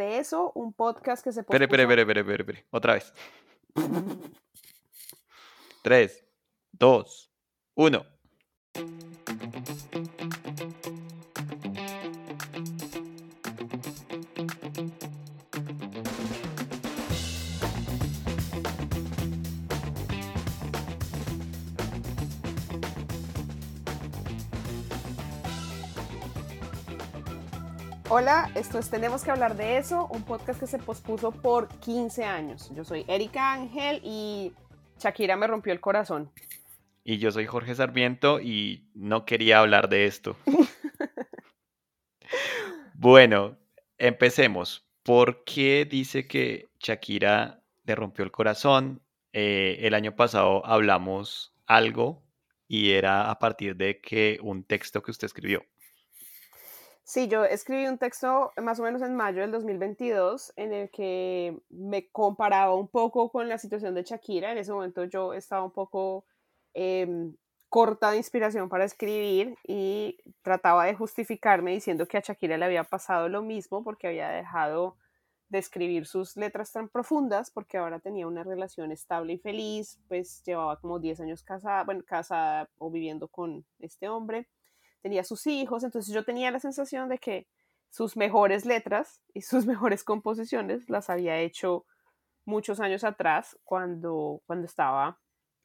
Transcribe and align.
de 0.00 0.18
eso, 0.18 0.50
un 0.54 0.72
podcast 0.72 1.22
que 1.22 1.30
se 1.32 1.40
Espere, 1.40 1.66
espere, 1.66 1.82
espere, 1.82 2.02
espere, 2.02 2.20
espere, 2.20 2.42
espere. 2.42 2.66
Otra 2.70 2.94
vez. 2.94 3.12
3, 5.82 6.24
2, 6.72 7.32
1. 7.74 8.06
Hola, 28.12 28.50
esto 28.56 28.80
es 28.80 28.90
Tenemos 28.90 29.22
que 29.22 29.30
hablar 29.30 29.56
de 29.56 29.76
eso, 29.76 30.08
un 30.08 30.24
podcast 30.24 30.58
que 30.58 30.66
se 30.66 30.80
pospuso 30.80 31.30
por 31.30 31.68
15 31.78 32.24
años. 32.24 32.68
Yo 32.74 32.82
soy 32.82 33.04
Erika 33.06 33.52
Ángel 33.52 34.00
y 34.02 34.52
Shakira 34.98 35.36
me 35.36 35.46
rompió 35.46 35.72
el 35.72 35.78
corazón. 35.78 36.32
Y 37.04 37.18
yo 37.18 37.30
soy 37.30 37.46
Jorge 37.46 37.72
Sarmiento 37.76 38.40
y 38.40 38.90
no 38.94 39.24
quería 39.24 39.60
hablar 39.60 39.88
de 39.88 40.06
esto. 40.06 40.36
bueno, 42.94 43.56
empecemos. 43.96 44.84
¿Por 45.04 45.44
qué 45.44 45.86
dice 45.88 46.26
que 46.26 46.68
Shakira 46.80 47.62
le 47.84 47.94
rompió 47.94 48.24
el 48.24 48.32
corazón? 48.32 49.04
Eh, 49.32 49.78
el 49.82 49.94
año 49.94 50.16
pasado 50.16 50.66
hablamos 50.66 51.54
algo 51.64 52.24
y 52.66 52.90
era 52.90 53.30
a 53.30 53.38
partir 53.38 53.76
de 53.76 54.00
que 54.00 54.40
un 54.42 54.64
texto 54.64 55.00
que 55.00 55.12
usted 55.12 55.26
escribió. 55.26 55.64
Sí, 57.10 57.26
yo 57.26 57.44
escribí 57.44 57.88
un 57.88 57.98
texto 57.98 58.52
más 58.62 58.78
o 58.78 58.84
menos 58.84 59.02
en 59.02 59.16
mayo 59.16 59.40
del 59.42 59.50
2022 59.50 60.52
en 60.54 60.72
el 60.72 60.90
que 60.90 61.60
me 61.68 62.08
comparaba 62.12 62.72
un 62.76 62.86
poco 62.86 63.32
con 63.32 63.48
la 63.48 63.58
situación 63.58 63.96
de 63.96 64.04
Shakira. 64.04 64.52
En 64.52 64.58
ese 64.58 64.72
momento 64.72 65.02
yo 65.06 65.34
estaba 65.34 65.64
un 65.64 65.72
poco 65.72 66.24
em, 66.72 67.34
corta 67.68 68.12
de 68.12 68.18
inspiración 68.18 68.68
para 68.68 68.84
escribir 68.84 69.56
y 69.66 70.18
trataba 70.42 70.84
de 70.84 70.94
justificarme 70.94 71.72
diciendo 71.72 72.06
que 72.06 72.18
a 72.18 72.20
Shakira 72.20 72.56
le 72.56 72.66
había 72.66 72.84
pasado 72.84 73.28
lo 73.28 73.42
mismo 73.42 73.82
porque 73.82 74.06
había 74.06 74.28
dejado 74.28 74.96
de 75.48 75.58
escribir 75.58 76.06
sus 76.06 76.36
letras 76.36 76.70
tan 76.70 76.88
profundas 76.88 77.50
porque 77.50 77.76
ahora 77.76 77.98
tenía 77.98 78.28
una 78.28 78.44
relación 78.44 78.92
estable 78.92 79.32
y 79.32 79.38
feliz, 79.38 79.98
pues 80.06 80.44
llevaba 80.44 80.78
como 80.78 81.00
10 81.00 81.18
años 81.18 81.42
casada, 81.42 81.82
bueno, 81.82 82.04
casada 82.06 82.70
o 82.78 82.88
viviendo 82.88 83.26
con 83.26 83.64
este 83.80 84.08
hombre 84.08 84.46
tenía 85.02 85.24
sus 85.24 85.46
hijos, 85.46 85.84
entonces 85.84 86.14
yo 86.14 86.24
tenía 86.24 86.50
la 86.50 86.60
sensación 86.60 87.08
de 87.08 87.18
que 87.18 87.46
sus 87.90 88.16
mejores 88.16 88.64
letras 88.64 89.20
y 89.34 89.42
sus 89.42 89.66
mejores 89.66 90.04
composiciones 90.04 90.88
las 90.88 91.10
había 91.10 91.38
hecho 91.38 91.84
muchos 92.44 92.80
años 92.80 93.04
atrás 93.04 93.58
cuando, 93.64 94.42
cuando 94.46 94.66
estaba 94.66 95.18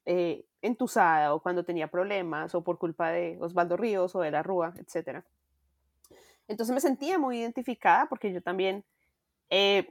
eh, 0.06 0.46
o 1.30 1.40
cuando 1.42 1.64
tenía 1.64 1.88
problemas 1.88 2.56
o 2.56 2.64
por 2.64 2.78
culpa 2.80 3.12
de 3.12 3.38
Osvaldo 3.40 3.78
Ríos 3.78 4.16
o 4.16 4.22
de 4.22 4.32
la 4.32 4.42
Rúa, 4.42 4.74
etc. 4.78 5.24
Entonces 6.48 6.74
me 6.74 6.82
sentía 6.82 7.20
muy 7.20 7.40
identificada 7.40 8.08
porque 8.08 8.34
yo 8.34 8.42
también 8.42 8.84
eh, 9.50 9.88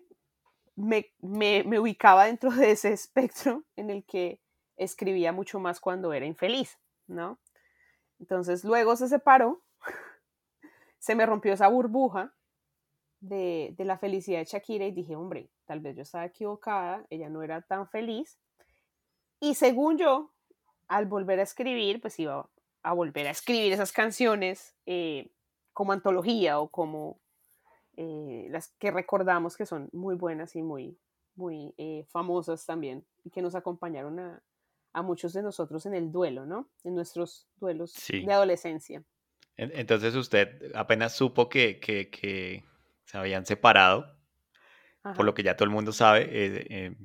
me, 0.74 1.12
me 1.20 1.78
ubicaba 1.78 2.26
dentro 2.26 2.50
de 2.50 2.72
ese 2.72 2.92
espectro 2.92 3.62
en 3.76 3.90
el 3.90 4.04
que 4.04 4.40
escribía 4.76 5.32
mucho 5.32 5.60
más 5.60 5.80
cuando 5.80 6.12
era 6.12 6.26
infeliz, 6.26 6.78
¿no? 7.06 7.38
Entonces 8.25 8.64
luego 8.64 8.97
se 8.97 9.06
separó, 9.06 9.61
se 10.98 11.14
me 11.14 11.27
rompió 11.27 11.53
esa 11.53 11.69
burbuja 11.69 12.33
de, 13.20 13.75
la 13.77 13.98
felicidad 13.98 14.39
de 14.39 14.47
Shakira 14.47 14.86
y 14.86 14.92
dije, 14.92 15.14
hombre, 15.14 15.50
tal 15.67 15.80
vez 15.80 15.94
yo 15.94 16.00
estaba 16.00 16.25
equivocada, 16.25 17.05
ella 17.11 17.28
no 17.28 17.42
era 17.42 17.61
tan 17.61 17.86
feliz. 17.86 18.39
Y 19.41 19.56
según 19.56 19.98
yo, 19.98 20.30
al 20.89 21.05
volver 21.05 21.39
a 21.39 21.42
escribir, 21.42 22.00
pues 22.00 22.19
iba 22.19 22.48
a 22.83 22.92
volver 22.95 23.27
a 23.27 23.33
escribir 23.33 23.74
esas 23.74 23.92
canciones 23.92 24.74
eh, 24.86 25.30
como 25.74 25.92
antología 25.92 26.61
o 26.61 26.68
como 26.68 27.18
eh, 27.98 28.46
las 28.48 28.68
que 28.79 28.90
recordamos 28.90 29.58
que 29.58 29.67
son 29.67 29.90
muy 29.92 30.14
buenas 30.14 30.57
y 30.57 30.63
muy, 30.63 30.98
muy 31.34 31.74
eh, 31.77 32.07
famosas 32.08 32.64
también 32.64 33.05
y 33.23 33.29
que 33.29 33.42
nos 33.42 33.55
acompañaron 33.55 34.18
a, 34.18 34.42
a 34.94 35.02
muchos 35.02 35.32
de 35.32 35.42
nosotros 35.42 35.84
en 35.86 35.94
el 35.94 36.10
duelo, 36.10 36.46
¿no? 36.46 36.70
En 36.84 36.94
nuestros 36.94 37.48
duelos 37.56 37.92
de 38.08 38.32
adolescencia. 38.32 39.05
Entonces 39.56 40.14
usted 40.14 40.72
apenas 40.74 41.14
supo 41.14 41.48
que, 41.48 41.78
que, 41.80 42.64
se 43.04 43.18
habían 43.18 43.44
separado, 43.44 44.16
por 45.02 45.24
lo 45.24 45.34
que 45.34 45.42
ya 45.42 45.56
todo 45.56 45.64
el 45.64 45.74
mundo 45.74 45.92
sabe, 45.92 46.22
eh, 46.22 46.66
eh, 46.70 46.96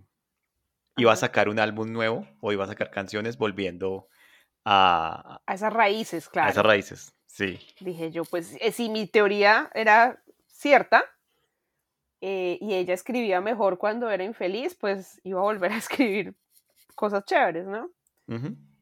iba 0.98 1.12
a 1.12 1.18
sacar 1.18 1.50
un 1.50 1.60
álbum 1.60 1.92
nuevo 1.92 2.28
o 2.40 2.54
iba 2.54 2.64
a 2.64 2.68
sacar 2.68 2.90
canciones 2.92 3.38
volviendo 3.38 4.08
a... 4.64 5.42
A 5.46 5.54
esas 5.54 5.74
raíces, 5.74 6.30
claro. 6.30 6.48
A 6.48 6.52
esas 6.52 6.66
raíces, 6.66 7.14
sí. 7.26 7.60
Dije 7.82 8.12
yo, 8.12 8.24
pues 8.24 8.56
eh, 8.62 8.72
si 8.72 8.90
mi 8.90 9.08
teoría 9.08 9.70
era 9.74 10.24
cierta 10.48 11.04
y 12.22 12.74
ella 12.74 12.94
escribía 12.94 13.40
mejor 13.40 13.78
cuando 13.78 14.12
era 14.12 14.26
infeliz, 14.26 14.76
pues 14.76 15.22
iba 15.24 15.40
a 15.40 15.44
volver 15.44 15.72
a 15.72 15.78
escribir 15.78 16.36
cosas 17.00 17.24
chéveres, 17.24 17.66
¿no? 17.66 17.90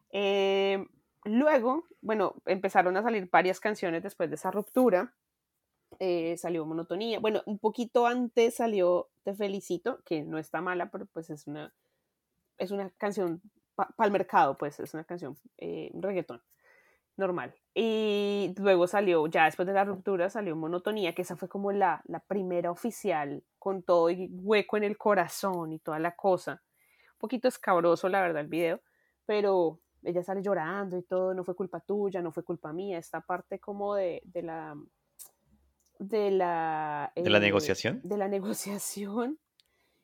Eh, 0.10 0.84
luego, 1.24 1.86
bueno, 2.02 2.34
empezaron 2.48 2.98
a 2.98 3.04
salir 3.04 3.30
varias 3.32 3.60
canciones 3.60 4.02
después 4.02 4.28
de 4.28 4.38
esa 4.38 4.50
ruptura. 4.50 5.14
Eh, 6.00 6.36
salió 6.38 6.66
Monotonía. 6.66 7.20
Bueno, 7.20 7.44
un 7.46 7.60
poquito 7.60 8.08
antes 8.08 8.56
salió 8.56 9.10
Te 9.24 9.36
Felicito, 9.36 10.00
que 10.04 10.24
no 10.24 10.40
está 10.40 10.62
mala, 10.62 10.90
pero 10.90 11.06
pues 11.06 11.30
es 11.30 11.46
una, 11.46 11.72
es 12.58 12.72
una 12.72 12.90
canción 12.98 13.40
para 13.76 14.08
el 14.08 14.12
mercado, 14.12 14.58
pues 14.58 14.80
es 14.80 14.96
una 14.96 15.04
canción 15.04 15.38
eh, 15.60 15.92
reggaetón 15.94 16.42
normal. 17.18 17.54
Y 17.76 18.56
luego 18.58 18.88
salió, 18.88 19.28
ya 19.28 19.46
después 19.46 19.68
de 19.68 19.74
la 19.74 19.86
ruptura, 19.86 20.32
salió 20.32 20.56
Monotonía, 20.56 21.14
que 21.14 21.22
esa 21.22 21.36
fue 21.36 21.50
como 21.50 21.72
la, 21.72 22.02
la 22.08 22.20
primera 22.22 22.72
oficial, 22.72 23.44
con 23.60 23.84
todo 23.84 24.10
el 24.10 24.30
hueco 24.32 24.76
en 24.76 24.86
el 24.86 24.98
corazón 24.98 25.72
y 25.72 25.78
toda 25.78 26.00
la 26.00 26.16
cosa 26.16 26.64
poquito 27.18 27.48
escabroso, 27.48 28.10
la 28.10 28.22
verdad, 28.22 28.42
el 28.42 28.48
video, 28.48 28.82
pero 29.26 29.80
ella 30.04 30.24
sale 30.24 30.42
llorando 30.42 30.98
y 30.98 31.04
todo, 31.04 31.34
no 31.34 31.44
fue 31.44 31.56
culpa 31.56 31.80
tuya, 31.80 32.22
no 32.22 32.32
fue 32.32 32.44
culpa 32.44 32.72
mía, 32.74 32.98
esta 32.98 33.22
parte 33.22 33.60
como 33.60 33.96
de, 33.96 34.22
de 34.26 34.42
la... 34.42 34.76
De 36.00 36.30
la, 36.30 37.12
¿De 37.16 37.30
la 37.30 37.38
eh, 37.40 37.42
negociación? 37.42 38.02
De 38.04 38.18
la 38.18 38.28
negociación 38.28 39.40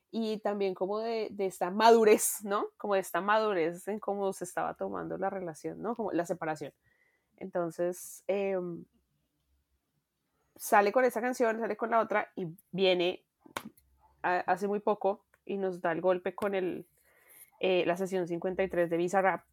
y 0.09 0.37
también 0.37 0.73
como 0.73 0.99
de, 0.99 1.27
de, 1.31 1.45
esta 1.45 1.69
madurez, 1.71 2.43
¿no? 2.43 2.67
Como 2.77 2.95
de 2.95 2.99
esta 2.99 3.21
madurez 3.21 3.87
en 3.87 3.99
cómo 3.99 4.33
se 4.33 4.43
estaba 4.43 4.73
tomando 4.75 5.17
la 5.17 5.29
relación, 5.29 5.81
¿no? 5.81 5.95
Como 5.95 6.11
la 6.11 6.25
separación. 6.25 6.73
Entonces, 7.37 8.23
em, 8.27 8.85
sale 10.55 10.91
con 10.91 11.05
esa 11.05 11.21
canción, 11.21 11.59
sale 11.59 11.75
con 11.75 11.89
la 11.89 11.99
otra 11.99 12.31
y 12.35 12.47
viene 12.71 13.25
hace 14.21 14.67
muy 14.67 14.79
poco 14.79 15.25
y 15.45 15.57
nos 15.57 15.81
da 15.81 15.91
el 15.91 15.99
golpe 15.99 16.33
con 16.33 16.55
el, 16.55 16.87
eh, 17.65 17.85
la 17.85 17.95
sesión 17.95 18.27
53 18.27 18.89
de 18.89 18.97
Visa 18.97 19.21
Rap. 19.21 19.45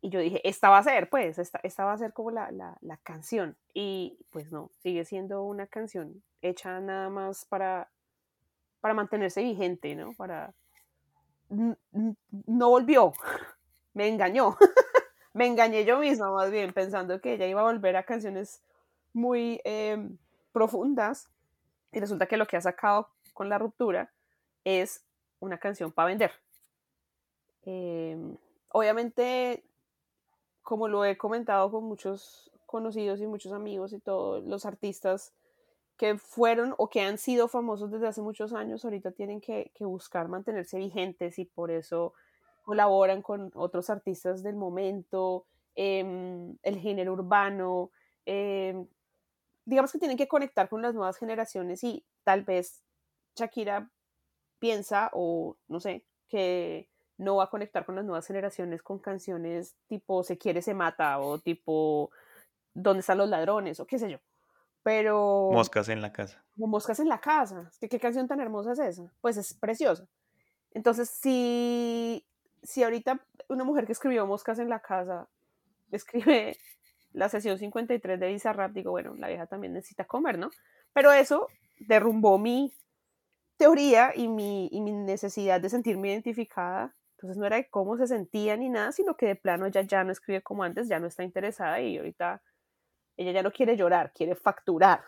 Y 0.00 0.10
yo 0.10 0.18
dije, 0.18 0.40
esta 0.42 0.68
va 0.68 0.78
a 0.78 0.82
ser, 0.82 1.08
pues, 1.08 1.38
esta, 1.38 1.60
esta 1.62 1.84
va 1.84 1.92
a 1.92 1.96
ser 1.96 2.12
como 2.12 2.32
la, 2.32 2.50
la, 2.50 2.76
la, 2.80 2.96
canción. 2.96 3.56
Y 3.72 4.18
pues 4.30 4.50
no, 4.50 4.72
sigue 4.82 5.04
siendo 5.04 5.44
una 5.44 5.68
canción 5.68 6.24
hecha 6.42 6.80
nada 6.80 7.10
más 7.10 7.44
para, 7.44 7.88
para 8.80 8.94
mantenerse 8.94 9.44
vigente, 9.44 9.94
¿no? 9.94 10.12
Para... 10.14 10.54
No 11.48 12.68
volvió, 12.68 13.12
me 13.94 14.08
engañó. 14.08 14.58
me 15.34 15.46
engañé 15.46 15.84
yo 15.84 16.00
misma 16.00 16.32
más 16.32 16.50
bien, 16.50 16.72
pensando 16.72 17.20
que 17.20 17.34
ella 17.34 17.46
iba 17.46 17.60
a 17.60 17.72
volver 17.72 17.94
a 17.94 18.02
canciones 18.02 18.60
muy 19.12 19.60
em, 19.62 20.18
profundas. 20.50 21.30
Y 21.92 22.00
resulta 22.00 22.26
que 22.26 22.38
lo 22.38 22.48
que 22.48 22.56
ha 22.56 22.60
sacado 22.60 23.08
con 23.34 23.48
la 23.48 23.58
ruptura 23.58 24.10
es 24.64 25.04
una 25.38 25.58
canción 25.58 25.92
para 25.92 26.08
vender. 26.08 26.32
Em, 27.66 28.36
obviamente, 28.72 29.64
como 30.62 30.88
lo 30.88 31.04
he 31.04 31.16
comentado 31.16 31.70
con 31.70 31.84
muchos 31.84 32.50
conocidos 32.66 33.20
y 33.20 33.26
muchos 33.26 33.52
amigos 33.52 33.92
y 33.92 34.00
todos 34.00 34.44
los 34.44 34.66
artistas 34.66 35.32
que 35.96 36.18
fueron 36.18 36.74
o 36.76 36.90
que 36.90 37.02
han 37.02 37.18
sido 37.18 37.48
famosos 37.48 37.90
desde 37.90 38.08
hace 38.08 38.20
muchos 38.20 38.52
años, 38.52 38.84
ahorita 38.84 39.12
tienen 39.12 39.40
que, 39.40 39.70
buscar 39.80 40.28
mantenerse 40.28 40.78
vigentes 40.78 41.38
y 41.38 41.44
por 41.44 41.70
eso 41.70 42.14
colaboran 42.64 43.22
con 43.22 43.52
otros 43.54 43.90
artistas 43.90 44.42
del 44.42 44.56
momento, 44.56 45.46
em, 45.76 46.56
el 46.62 46.78
género 46.78 47.12
urbano, 47.12 47.90
em, 48.26 48.86
digamos 49.64 49.92
que 49.92 49.98
tienen 49.98 50.16
que 50.16 50.28
conectar 50.28 50.68
con 50.68 50.82
las 50.82 50.94
nuevas 50.94 51.16
generaciones 51.16 51.84
y 51.84 52.04
tal 52.24 52.42
vez 52.42 52.82
Shakira 53.36 53.90
piensa 54.58 55.10
o 55.12 55.56
no 55.68 55.80
sé, 55.80 56.04
que 56.28 56.88
no 57.16 57.36
va 57.36 57.44
a 57.44 57.50
conectar 57.50 57.84
con 57.84 57.94
las 57.94 58.04
nuevas 58.04 58.26
generaciones 58.26 58.82
con 58.82 58.98
canciones 58.98 59.76
tipo 59.86 60.24
Se 60.24 60.36
quiere, 60.38 60.62
se 60.62 60.74
mata 60.74 61.18
o 61.18 61.38
tipo 61.38 62.10
¿Dónde 62.74 63.00
están 63.00 63.18
los 63.18 63.28
ladrones? 63.28 63.78
o 63.80 63.86
qué 63.86 63.98
sé 63.98 64.10
yo. 64.10 64.18
Pero... 64.82 65.50
Moscas 65.52 65.88
en 65.88 66.02
la 66.02 66.12
casa. 66.12 66.44
como 66.54 66.66
Moscas 66.66 67.00
en 67.00 67.08
la 67.08 67.20
casa. 67.20 67.70
¿Qué, 67.80 67.98
canción 67.98 68.28
tan 68.28 68.40
hermosa 68.40 68.72
es 68.72 68.78
esa? 68.80 69.12
Pues 69.20 69.36
es 69.36 69.54
preciosa. 69.54 70.06
Entonces, 70.72 71.08
si, 71.08 72.26
si 72.62 72.82
ahorita 72.82 73.24
una 73.48 73.64
mujer 73.64 73.86
que 73.86 73.92
escribió 73.92 74.26
Moscas 74.26 74.58
en 74.58 74.68
la 74.68 74.80
casa 74.80 75.28
escribe 75.90 76.58
la 77.12 77.28
sesión 77.28 77.58
53 77.58 78.18
de 78.18 78.28
Bizarrap, 78.28 78.72
digo, 78.72 78.90
bueno, 78.90 79.14
la 79.14 79.28
vieja 79.28 79.46
también 79.46 79.72
necesita 79.72 80.04
comer, 80.04 80.36
¿no? 80.36 80.50
Pero 80.92 81.12
eso 81.12 81.48
derrumbó 81.78 82.38
mi 82.38 82.74
teoría 83.56 84.12
y 84.14 84.28
mi, 84.28 84.68
y 84.70 84.80
mi 84.80 84.92
necesidad 84.92 85.60
de 85.60 85.70
sentirme 85.70 86.08
identificada. 86.10 86.94
Entonces 87.24 87.40
no 87.40 87.46
era 87.46 87.56
de 87.56 87.70
cómo 87.70 87.96
se 87.96 88.06
sentía 88.06 88.54
ni 88.54 88.68
nada, 88.68 88.92
sino 88.92 89.16
que 89.16 89.24
de 89.24 89.34
plano 89.34 89.64
ella 89.64 89.80
ya 89.80 90.04
no 90.04 90.12
escribe 90.12 90.42
como 90.42 90.62
antes, 90.62 90.88
ya 90.88 91.00
no 91.00 91.06
está 91.06 91.22
interesada 91.24 91.80
y 91.80 91.96
ahorita 91.96 92.42
ella 93.16 93.32
ya 93.32 93.42
no 93.42 93.50
quiere 93.50 93.78
llorar, 93.78 94.12
quiere 94.12 94.34
facturar. 94.34 95.00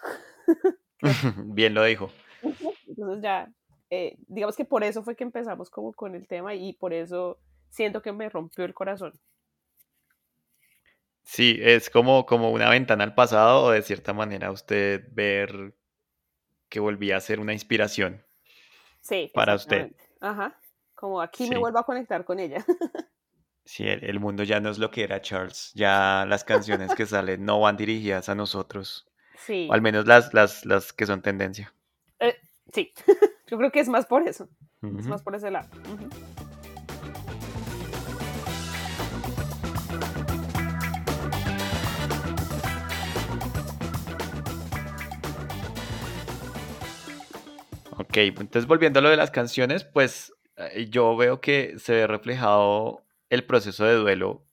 Bien 1.45 1.75
lo 1.75 1.85
dijo. 1.85 2.11
Entonces 2.87 3.23
ya, 3.23 3.53
eh, 3.91 4.17
digamos 4.29 4.57
que 4.57 4.65
por 4.65 4.83
eso 4.83 5.03
fue 5.03 5.15
que 5.15 5.25
empezamos 5.25 5.69
como 5.69 5.93
con 5.93 6.15
el 6.15 6.27
tema 6.27 6.55
y 6.55 6.73
por 6.73 6.95
eso 6.95 7.39
siento 7.69 8.01
que 8.01 8.13
me 8.13 8.31
rompió 8.31 8.65
el 8.65 8.73
corazón. 8.73 9.13
Sí, 11.23 11.59
es 11.61 11.91
como, 11.91 12.25
como 12.25 12.51
una 12.51 12.71
ventana 12.71 13.05
al 13.05 13.15
pasado 13.15 13.65
o 13.65 13.71
de 13.73 13.83
cierta 13.83 14.15
manera 14.15 14.53
usted 14.53 15.07
ver 15.13 15.75
que 16.71 16.81
volvía 16.81 17.19
a 17.19 17.21
ser 17.21 17.41
una 17.41 17.53
inspiración 17.53 18.25
sí, 19.03 19.31
para 19.35 19.55
usted. 19.55 19.93
Ajá, 20.21 20.59
como 20.97 21.21
aquí 21.21 21.49
me 21.49 21.59
vuelvo 21.59 21.79
a 21.79 21.85
conectar 21.85 22.25
con 22.25 22.41
ella. 22.41 22.65
Sí, 23.69 23.85
el, 23.85 24.21
mundo 24.21 24.45
ya 24.45 24.61
no 24.61 24.71
es 24.71 24.79
lo 24.79 24.93
que 24.93 25.03
era 25.03 25.21
Charles, 25.21 25.73
ya 25.75 26.25
las 26.29 26.45
canciones 26.45 26.95
que 26.95 27.05
salen 27.05 27.45
no 27.45 27.59
van 27.59 27.77
dirigidas 27.77 28.29
a 28.29 28.37
nosotros. 28.37 29.09
Sí. 29.45 29.67
O 29.69 29.73
al 29.73 29.83
menos 29.83 30.07
las, 30.07 30.33
las, 30.33 30.65
las 30.65 30.93
que 30.93 31.05
son 31.05 31.21
tendencia. 31.21 31.75
Eh, 32.21 32.37
sí, 32.73 32.93
yo 33.49 33.59
creo 33.59 33.73
que 33.73 33.81
es 33.81 33.89
más 33.89 34.07
por 34.07 34.23
eso, 34.23 34.49
es 34.83 35.09
más 35.09 35.21
por 35.25 35.35
ese 35.35 35.51
lado. 35.51 35.69
Ok, 47.99 48.17
entonces 48.17 48.69
volviendo 48.69 49.01
a 49.01 49.03
lo 49.03 49.11
de 49.11 49.17
las 49.17 49.33
canciones, 49.33 49.83
pues 49.83 50.36
yo 50.89 51.17
veo 51.17 51.41
que 51.41 51.79
se 51.79 51.93
ve 51.93 52.07
reflejado 52.07 53.05
el 53.29 53.45
proceso 53.45 53.85
de 53.85 53.95
duelo, 53.95 54.47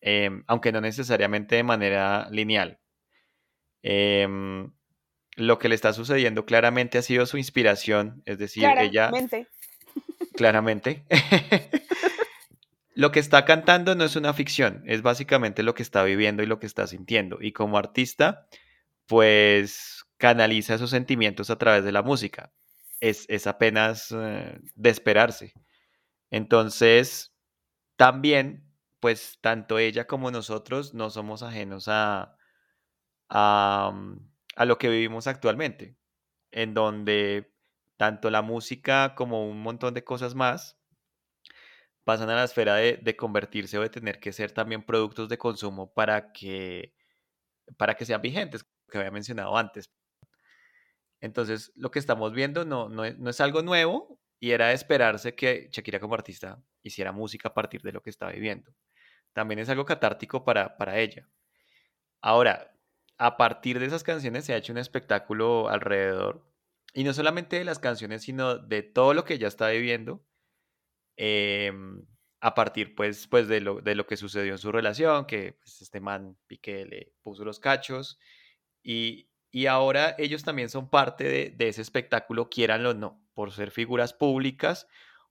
em, 0.00 0.44
aunque 0.46 0.72
no 0.72 0.80
necesariamente 0.80 1.56
de 1.56 1.62
manera 1.62 2.28
lineal. 2.30 2.78
Em, 3.82 4.72
lo 5.36 5.58
que 5.58 5.68
le 5.68 5.74
está 5.74 5.92
sucediendo 5.92 6.46
claramente 6.46 6.98
ha 6.98 7.02
sido 7.02 7.26
su 7.26 7.38
inspiración, 7.38 8.22
es 8.24 8.38
decir, 8.38 8.62
claramente. 8.62 9.36
ella... 9.36 9.48
Claramente. 10.34 11.04
lo 12.94 13.10
que 13.10 13.20
está 13.20 13.44
cantando 13.44 13.94
no 13.94 14.04
es 14.04 14.16
una 14.16 14.32
ficción, 14.34 14.82
es 14.86 15.02
básicamente 15.02 15.62
lo 15.62 15.74
que 15.74 15.82
está 15.82 16.02
viviendo 16.04 16.42
y 16.42 16.46
lo 16.46 16.58
que 16.58 16.66
está 16.66 16.86
sintiendo. 16.86 17.38
Y 17.40 17.52
como 17.52 17.78
artista, 17.78 18.46
pues 19.06 20.04
canaliza 20.16 20.74
esos 20.74 20.90
sentimientos 20.90 21.50
a 21.50 21.58
través 21.58 21.84
de 21.84 21.92
la 21.92 22.02
música 22.02 22.52
es, 23.00 23.46
apenas 23.46 24.12
eh, 24.12 24.58
de 24.74 24.90
esperarse. 24.90 25.52
Entonces, 26.30 27.34
también, 27.96 28.64
pues 29.00 29.38
tanto 29.40 29.78
ella 29.78 30.06
como 30.06 30.30
nosotros 30.30 30.94
no 30.94 31.10
somos 31.10 31.42
ajenos 31.42 31.86
a, 31.88 32.36
a, 33.30 33.92
mm, 33.94 34.18
a 34.56 34.64
lo 34.66 34.78
que 34.78 34.88
vivimos 34.88 35.26
actualmente, 35.26 35.96
en 36.52 36.74
donde 36.74 37.52
tanto 37.96 38.30
la 38.30 38.42
música 38.42 39.14
como 39.16 39.48
un 39.48 39.60
montón 39.62 39.94
de 39.94 40.04
cosas 40.04 40.34
más 40.34 40.78
pasan 42.04 42.30
a 42.30 42.36
la 42.36 42.44
esfera 42.44 42.76
de, 42.76 42.98
de, 43.02 43.16
convertirse 43.16 43.78
o 43.78 43.82
de 43.82 43.90
tener 43.90 44.20
que 44.20 44.32
ser 44.32 44.52
también 44.52 44.84
productos 44.84 45.28
de 45.28 45.38
consumo 45.38 45.92
para 45.94 46.32
que, 46.32 46.94
para 47.78 47.94
que 47.96 48.06
sean 48.06 48.22
vigentes, 48.22 48.66
que 48.90 48.98
había 48.98 49.10
mencionado 49.12 49.56
antes. 49.56 49.90
Entonces, 51.24 51.72
lo 51.74 51.90
que 51.90 51.98
estamos 51.98 52.34
viendo 52.34 52.66
no, 52.66 52.90
no, 52.90 53.02
es, 53.02 53.40
algo 53.40 53.62
nuevo 53.62 54.20
y 54.38 54.50
era 54.50 54.68
de 54.68 54.74
esperarse 54.74 55.34
que 55.34 55.70
Shakira 55.72 55.98
como 55.98 56.12
artista 56.12 56.62
hiciera 56.82 57.12
música 57.12 57.48
a 57.48 57.54
partir 57.54 57.80
de 57.80 57.92
lo 57.92 58.02
que 58.02 58.10
estaba 58.10 58.32
viviendo. 58.32 58.74
También 59.32 59.58
es 59.58 59.70
algo 59.70 59.86
catártico 59.86 60.44
para, 60.44 60.76
para 60.76 60.98
ella. 60.98 61.26
Ahora, 62.20 62.76
a 63.16 63.38
partir 63.38 63.78
de 63.78 63.86
esas 63.86 64.02
canciones 64.04 64.44
se 64.44 64.52
ha 64.52 64.58
hecho 64.58 64.74
un 64.74 64.78
espectáculo 64.78 65.70
alrededor, 65.70 66.46
y 66.92 67.04
no 67.04 67.14
solamente 67.14 67.56
de 67.56 67.64
las 67.64 67.78
canciones, 67.78 68.20
sino 68.22 68.58
de 68.58 68.82
todo 68.82 69.14
lo 69.14 69.24
que 69.24 69.34
ella 69.34 69.48
está 69.48 69.70
viviendo, 69.70 70.22
em, 71.16 72.04
a 72.40 72.54
partir 72.54 72.94
pues, 72.94 73.26
pues 73.28 73.48
de, 73.48 73.62
lo, 73.62 73.80
de 73.80 73.94
lo 73.94 74.06
que 74.06 74.18
sucedió 74.18 74.52
en 74.52 74.58
su 74.58 74.70
relación, 74.72 75.24
que 75.24 75.54
pues, 75.54 75.80
este 75.80 76.00
man 76.00 76.36
Piqué 76.48 76.84
le 76.84 77.14
puso 77.22 77.46
los 77.46 77.60
cachos, 77.60 78.18
y, 78.82 79.30
y 79.54 79.68
ahora 79.68 80.16
ellos 80.18 80.42
también 80.42 80.68
son 80.68 80.90
parte 80.90 81.54
de, 81.56 81.68
ese 81.68 81.80
espectáculo, 81.80 82.50
quieranlo 82.50 82.90
o 82.90 82.94
no, 82.94 83.24
por 83.34 83.52
ser 83.52 83.70
figuras 83.70 84.12
públicas 84.12 84.88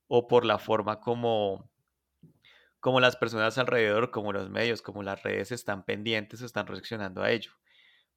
o 0.07 0.29
por 0.29 0.45
la 0.45 0.59
forma 0.59 1.01
como, 1.01 1.69
como 2.79 3.01
las 3.01 3.17
personas 3.17 3.57
alrededor, 3.57 4.11
como 4.11 4.31
los 4.31 4.49
medios, 4.49 4.81
como 4.81 5.03
las 5.03 5.21
redes 5.23 5.51
están 5.51 5.83
pendientes, 5.83 6.41
están 6.41 6.67
reaccionando 6.67 7.21
a 7.21 7.31
ello. 7.31 7.51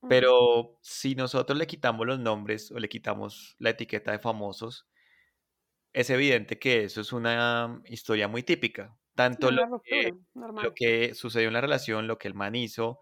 Pero 0.09 0.79
si 0.81 1.17
nosotros 1.17 1.59
le 1.59 1.67
quitamos 1.67 2.07
los 2.07 2.21
nombres 2.21 2.71
o 2.71 2.79
le 2.79 2.89
quitamos 2.89 3.57
la 3.59 3.71
etiqueta 3.71 4.13
de 4.13 4.21
famosos, 4.21 4.87
es 5.93 6.09
evidente 6.11 6.61
que 6.61 6.85
eso 6.85 7.01
es 7.01 7.13
una 7.13 7.83
historia 7.87 8.29
muy 8.29 8.45
típica. 8.45 8.97
Tanto 9.17 9.51
lo, 9.51 9.83
que, 9.83 10.15
lo, 10.35 10.73
que, 10.73 11.15
sucedió 11.15 11.49
en 11.49 11.55
la 11.55 11.63
relación, 11.63 12.07
lo 12.07 12.17
que 12.17 12.29
el 12.29 12.35
man 12.35 12.55
hizo, 12.55 13.01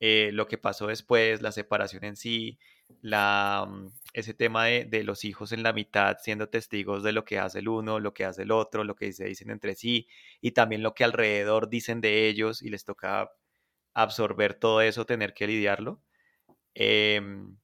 eh, 0.00 0.30
lo 0.32 0.46
que 0.46 0.58
pasó 0.58 0.88
después, 0.88 1.40
la 1.42 1.52
separación 1.52 2.04
en 2.04 2.16
sí, 2.16 2.58
la, 3.00 3.66
mm, 3.68 3.92
ese 4.12 4.34
tema 4.34 4.66
de, 4.66 5.04
los 5.04 5.24
hijos 5.24 5.52
en 5.52 5.62
la 5.62 5.72
mitad 5.72 6.16
siendo 6.20 6.48
testigos 6.48 7.02
de 7.02 7.12
lo 7.12 7.24
que 7.24 7.38
hace 7.38 7.60
el 7.60 7.68
uno, 7.68 8.00
lo 8.00 8.12
que 8.14 8.24
hace 8.24 8.42
el 8.42 8.52
otro, 8.52 8.84
lo 8.84 8.94
que 8.96 9.12
se 9.12 9.24
dicen 9.26 9.50
entre 9.50 9.74
sí 9.74 10.08
y 10.40 10.52
también 10.52 10.82
lo 10.82 10.94
que 10.94 11.04
alrededor 11.04 11.68
dicen 11.68 12.00
de 12.00 12.28
ellos 12.28 12.62
y 12.62 12.70
les 12.70 12.84
toca 12.84 13.30
absorber 13.94 14.54
todo 14.54 14.82
eso, 14.82 15.06
tener 15.06 15.34
que 15.34 15.46
lidiarlo. 15.46 16.02
Em, 16.74 17.56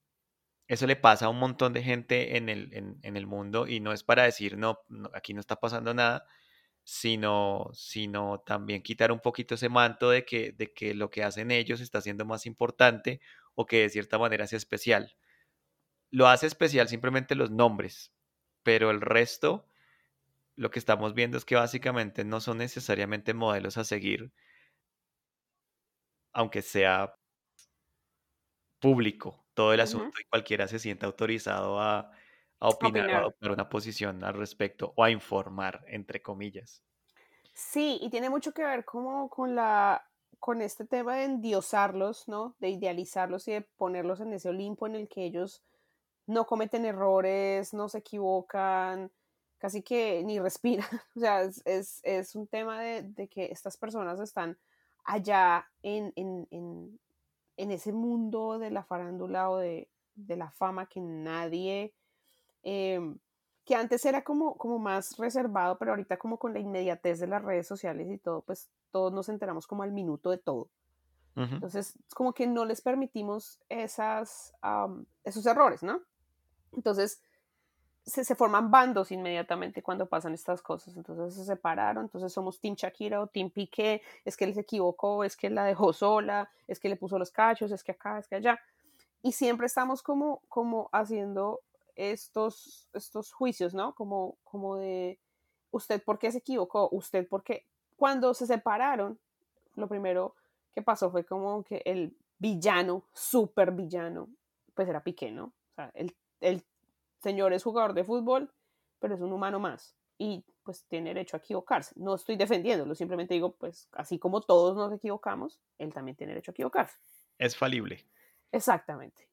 eso 0.69 0.87
le 0.87 0.97
pasa 0.97 1.27
a 1.27 1.29
un 1.31 1.39
montón 1.39 1.73
de 1.75 1.83
gente 1.83 2.37
en 2.39 2.49
el, 2.49 2.73
en 3.03 3.17
el 3.17 3.27
mundo 3.27 3.67
y 3.69 3.81
no 3.81 3.93
es 3.93 4.05
para 4.05 4.25
decir, 4.25 4.57
no, 4.59 4.81
aquí 5.15 5.35
no 5.35 5.41
está 5.41 5.57
pasando 5.61 5.95
nada, 5.95 6.27
sino, 6.85 7.71
sino 7.75 8.41
también 8.41 8.83
quitar 8.83 9.13
un 9.13 9.21
poquito 9.21 9.55
ese 9.55 9.69
manto 9.69 10.11
de 10.11 10.25
que, 10.25 10.53
de 10.53 10.73
que 10.73 10.95
lo 10.95 11.11
que 11.11 11.23
hacen 11.25 11.51
ellos 11.51 11.81
está 11.81 12.01
siendo 12.01 12.25
más 12.25 12.47
importante 12.47 13.21
o 13.55 13.67
que 13.67 13.83
de 13.83 13.91
cierta 13.91 14.19
manera 14.19 14.47
sea 14.47 14.57
especial. 14.57 15.17
Lo 16.11 16.29
hace 16.29 16.47
especial 16.47 16.89
simplemente 16.89 17.35
los 17.35 17.51
nombres, 17.51 18.13
pero 18.63 18.91
el 18.91 19.01
resto, 19.01 19.67
lo 20.57 20.71
que 20.71 20.79
estamos 20.79 21.15
viendo 21.15 21.39
es 21.39 21.45
que 21.45 21.55
básicamente 21.57 22.25
no 22.25 22.41
son 22.41 22.59
necesariamente 22.59 23.35
modelos 23.35 23.79
a 23.79 23.85
seguir, 23.85 24.33
aunque 26.33 26.63
sea 26.63 27.15
público 28.81 29.47
todo 29.55 29.73
el 29.73 29.81
asunto 29.81 30.21
y 30.21 30.25
cualquiera 30.25 30.67
se 30.67 30.79
sienta 30.79 31.07
autorizado 31.07 31.81
a, 31.81 32.11
a 32.63 32.69
opinar, 32.69 33.11
o 33.11 33.15
a 33.15 33.19
adoptar 33.19 33.51
una 33.51 33.69
posición 33.69 34.23
al 34.23 34.35
respecto 34.35 34.93
o 34.97 35.03
a 35.03 35.11
informar, 35.11 35.85
entre 35.89 36.23
comillas. 36.23 36.85
Sí, 37.53 37.99
y 38.01 38.09
tiene 38.09 38.31
mucho 38.31 38.53
que 38.53 38.63
ver 38.63 38.85
como 38.85 39.29
con 39.29 39.55
la 39.55 40.05
con 40.39 40.61
este 40.61 40.85
tema 40.85 41.17
de 41.17 41.25
endiosarlos, 41.25 42.27
¿no? 42.27 42.57
De 42.59 42.69
idealizarlos 42.69 43.47
y 43.47 43.53
de 43.53 43.61
ponerlos 43.61 44.21
en 44.21 44.33
ese 44.33 44.49
Olimpo 44.49 44.87
en 44.87 44.97
el 44.97 45.09
que 45.09 45.25
ellos 45.25 45.63
no 46.27 46.47
cometen 46.47 46.85
errores, 46.85 47.73
no 47.75 47.89
se 47.89 47.99
equivocan, 47.99 49.13
casi 49.59 49.83
que 49.83 50.23
ni 50.25 50.41
respiran. 50.41 50.87
O 51.17 51.21
sea, 51.21 51.43
es, 51.43 52.01
es, 52.03 52.35
un 52.35 52.47
tema 52.49 52.81
de, 52.81 53.03
de, 53.03 53.29
que 53.29 53.47
estas 53.47 53.77
personas 53.77 54.19
están 54.19 54.59
allá 55.05 55.69
en, 55.83 56.13
en, 56.17 56.49
en, 56.51 56.99
en, 57.57 57.71
ese 57.71 57.93
mundo 57.93 58.59
de 58.59 58.71
la 58.71 58.83
farándula 58.83 59.51
o 59.51 59.59
de, 59.59 59.89
de 60.15 60.37
la 60.37 60.51
fama 60.51 60.87
que 60.87 61.01
nadie 61.01 61.95
Em, 62.63 63.19
que 63.65 63.75
antes 63.77 64.05
era 64.05 64.25
como, 64.25 64.57
como 64.57 64.79
más 64.79 65.17
reservado, 65.19 65.79
pero 65.79 65.93
ahorita 65.93 66.17
como 66.17 66.39
con 66.39 66.53
la 66.53 66.59
inmediatez 66.59 67.21
de 67.21 67.29
las 67.29 67.43
redes 67.43 67.67
sociales 67.67 68.11
y 68.11 68.19
todo, 68.19 68.43
pues 68.43 68.69
todos 68.91 69.13
nos 69.13 69.29
enteramos 69.29 69.67
como 69.67 69.83
al 69.83 69.93
minuto 69.93 70.31
de 70.31 70.39
todo. 70.39 70.69
Entonces, 71.35 71.99
como 72.15 72.35
que 72.35 72.47
no 72.47 72.67
les 72.67 72.83
permitimos 72.83 73.59
esas, 73.71 74.53
esos 75.25 75.47
errores, 75.47 75.83
¿no? 75.83 76.03
Entonces, 76.73 77.23
se, 78.05 78.23
se, 78.23 78.35
forman 78.35 78.71
bandos 78.71 79.11
inmediatamente 79.13 79.83
cuando 79.83 80.07
pasan 80.07 80.35
estas 80.35 80.61
cosas. 80.61 80.95
Entonces 80.95 81.35
se 81.35 81.47
separaron, 81.47 82.05
entonces 82.05 82.33
somos 82.33 82.61
Team 82.61 82.75
Shakira 82.75 83.23
o 83.23 83.29
Team 83.29 83.49
Piqué, 83.49 84.03
es 84.27 84.37
que 84.37 84.45
él 84.45 84.53
se 84.53 84.61
equivocó, 84.61 85.25
es 85.25 85.37
que 85.37 85.49
la 85.49 85.65
dejó 85.65 85.95
sola, 85.95 86.51
es 86.67 86.79
que 86.79 86.91
le 86.91 86.97
puso 86.97 87.19
los 87.19 87.31
cachos, 87.31 87.71
es 87.73 87.83
que 87.83 87.93
acá, 87.93 88.19
es 88.19 88.29
que 88.29 88.35
allá. 88.35 88.61
y 89.23 89.33
siempre 89.33 89.67
estamos 89.67 90.03
como, 90.03 90.43
como 90.49 90.91
haciendo 90.93 91.61
estos, 91.97 92.89
estos 92.93 93.33
juicios, 93.33 93.75
¿no? 93.75 93.95
Como, 93.95 94.39
como 94.45 94.77
de, 94.77 95.21
¿usted 95.71 96.03
por 96.03 96.19
qué 96.19 96.31
se 96.33 96.39
equivocó? 96.39 96.89
¿Usted 96.93 97.29
por 97.29 97.43
qué? 97.43 97.67
Cuando 97.97 98.35
se 98.35 98.47
separaron, 98.47 99.19
lo 99.75 99.89
primero 99.89 100.35
que 100.75 100.83
pasó 100.83 101.11
fue 101.11 101.25
como 101.25 101.63
que 101.65 101.83
el 101.85 102.17
villano, 102.39 103.05
súper 103.13 103.73
villano, 103.73 104.29
pues 104.75 104.89
era 104.89 105.03
Piqué, 105.03 105.31
¿no? 105.31 105.45
O 105.45 105.75
sea, 105.75 105.91
el, 105.95 106.15
el 106.41 106.65
señor 107.21 107.53
es 107.53 107.63
jugador 107.63 107.95
de 107.95 108.05
fútbol, 108.05 108.53
pero 108.99 109.15
es 109.15 109.21
un 109.21 109.33
humano 109.33 109.61
más 109.61 109.95
y 110.19 110.45
pues 110.63 110.85
tiene 110.87 111.11
derecho 111.11 111.37
a 111.37 111.41
equivocarse. 111.41 111.95
No 111.97 112.15
estoy 112.15 112.37
defendiéndolo, 112.37 112.95
simplemente 112.95 113.35
digo, 113.35 113.57
pues 113.57 113.89
así 113.93 114.19
como 114.21 114.41
todos 114.41 114.77
nos 114.77 114.93
equivocamos, 114.93 115.61
él 115.79 115.93
también 115.93 116.17
tiene 116.17 116.33
derecho 116.33 116.53
a 116.53 116.55
equivocarse. 116.55 116.97
Es 117.39 117.57
falible. 117.57 118.05
Exactamente. 118.53 119.29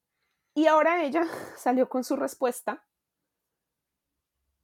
Y 0.59 0.67
ahora 0.67 1.01
ella 1.05 1.23
salió 1.55 1.87
con 1.87 2.03
su 2.03 2.17
respuesta. 2.17 2.83